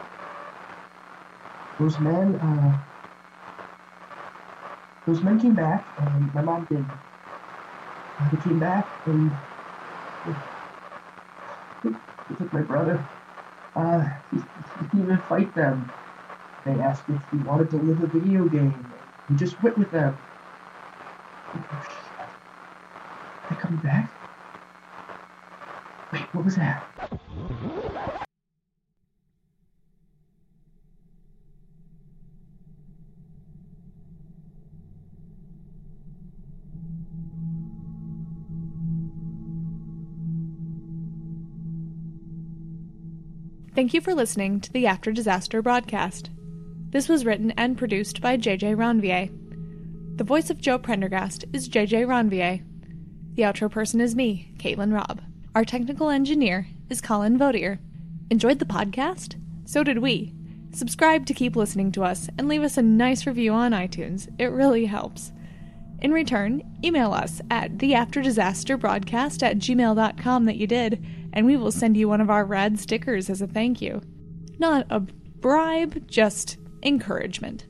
those 1.78 1.98
men, 1.98 2.36
uh, 2.36 2.78
those 5.06 5.22
men 5.22 5.38
came 5.38 5.54
back, 5.54 5.88
and 5.98 6.32
my 6.32 6.42
mom 6.42 6.66
did. 6.70 6.90
They 8.30 8.38
came 8.38 8.58
back, 8.60 8.92
and 9.06 9.40
they, 10.24 10.34
they 12.28 12.34
took 12.36 12.52
my 12.52 12.62
brother. 12.62 13.08
Uh, 13.76 14.04
he, 14.30 14.38
he 14.38 14.86
didn't 14.86 15.00
even 15.04 15.22
fight 15.28 15.54
them. 15.54 15.94
They 16.64 16.80
asked 16.80 17.08
if 17.08 17.22
he 17.30 17.38
wanted 17.38 17.70
to 17.70 17.78
live 17.78 18.02
a 18.02 18.08
video 18.08 18.48
game. 18.48 18.94
He 19.28 19.36
just 19.36 19.60
went 19.62 19.78
with 19.78 19.90
them. 19.90 20.18
They 23.48 23.56
coming 23.56 23.80
back? 23.80 24.10
Wait, 26.12 26.22
what 26.34 26.44
was 26.44 26.56
that? 26.56 26.86
Thank 43.74 43.94
you 43.94 44.00
for 44.00 44.14
listening 44.14 44.60
to 44.60 44.72
the 44.72 44.86
After 44.86 45.10
Disaster 45.10 45.62
broadcast. 45.62 46.30
This 46.90 47.08
was 47.08 47.24
written 47.24 47.52
and 47.52 47.78
produced 47.78 48.20
by 48.20 48.36
JJ 48.36 48.76
Ranvier. 48.76 49.39
The 50.20 50.24
voice 50.24 50.50
of 50.50 50.60
Jo 50.60 50.76
Prendergast 50.76 51.46
is 51.54 51.70
JJ 51.70 52.04
Ranvier. 52.06 52.62
The 53.36 53.42
outro 53.42 53.70
person 53.70 54.02
is 54.02 54.14
me, 54.14 54.52
Caitlin 54.58 54.92
Robb. 54.92 55.22
Our 55.54 55.64
technical 55.64 56.10
engineer 56.10 56.66
is 56.90 57.00
Colin 57.00 57.38
Votier. 57.38 57.78
Enjoyed 58.30 58.58
the 58.58 58.66
podcast? 58.66 59.40
So 59.64 59.82
did 59.82 60.00
we. 60.00 60.34
Subscribe 60.74 61.24
to 61.24 61.32
keep 61.32 61.56
listening 61.56 61.90
to 61.92 62.04
us 62.04 62.28
and 62.36 62.48
leave 62.48 62.62
us 62.62 62.76
a 62.76 62.82
nice 62.82 63.26
review 63.26 63.54
on 63.54 63.72
iTunes. 63.72 64.28
It 64.38 64.52
really 64.52 64.84
helps. 64.84 65.32
In 66.02 66.12
return, 66.12 66.70
email 66.84 67.14
us 67.14 67.40
at 67.50 67.78
theafterdisasterbroadcast 67.78 69.42
at 69.42 69.56
gmail.com 69.56 70.44
that 70.44 70.56
you 70.56 70.66
did, 70.66 71.02
and 71.32 71.46
we 71.46 71.56
will 71.56 71.72
send 71.72 71.96
you 71.96 72.10
one 72.10 72.20
of 72.20 72.28
our 72.28 72.44
rad 72.44 72.78
stickers 72.78 73.30
as 73.30 73.40
a 73.40 73.46
thank 73.46 73.80
you. 73.80 74.02
Not 74.58 74.86
a 74.90 75.00
bribe, 75.00 76.06
just 76.08 76.58
encouragement. 76.82 77.64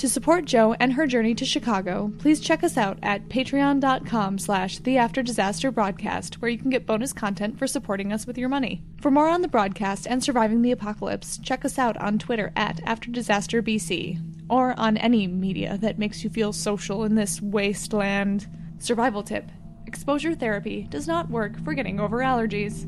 To 0.00 0.08
support 0.08 0.46
Jo 0.46 0.74
and 0.80 0.94
her 0.94 1.06
journey 1.06 1.34
to 1.34 1.44
Chicago, 1.44 2.10
please 2.16 2.40
check 2.40 2.64
us 2.64 2.78
out 2.78 2.98
at 3.02 3.28
patreon.com 3.28 4.38
slash 4.38 4.78
the 4.78 4.96
After 4.96 5.22
Disaster 5.22 5.70
Broadcast, 5.70 6.40
where 6.40 6.50
you 6.50 6.56
can 6.56 6.70
get 6.70 6.86
bonus 6.86 7.12
content 7.12 7.58
for 7.58 7.66
supporting 7.66 8.10
us 8.10 8.26
with 8.26 8.38
your 8.38 8.48
money. 8.48 8.82
For 9.02 9.10
more 9.10 9.28
on 9.28 9.42
the 9.42 9.46
broadcast 9.46 10.06
and 10.06 10.24
surviving 10.24 10.62
the 10.62 10.72
apocalypse, 10.72 11.36
check 11.36 11.66
us 11.66 11.78
out 11.78 11.98
on 11.98 12.18
Twitter 12.18 12.50
at 12.56 12.80
After 12.86 13.10
Disaster 13.10 13.62
BC, 13.62 14.18
or 14.48 14.72
on 14.80 14.96
any 14.96 15.26
media 15.26 15.76
that 15.82 15.98
makes 15.98 16.24
you 16.24 16.30
feel 16.30 16.54
social 16.54 17.04
in 17.04 17.14
this 17.14 17.42
wasteland. 17.42 18.48
Survival 18.78 19.22
tip. 19.22 19.50
Exposure 19.86 20.34
therapy 20.34 20.86
does 20.88 21.06
not 21.06 21.28
work 21.28 21.62
for 21.62 21.74
getting 21.74 22.00
over 22.00 22.20
allergies. 22.20 22.86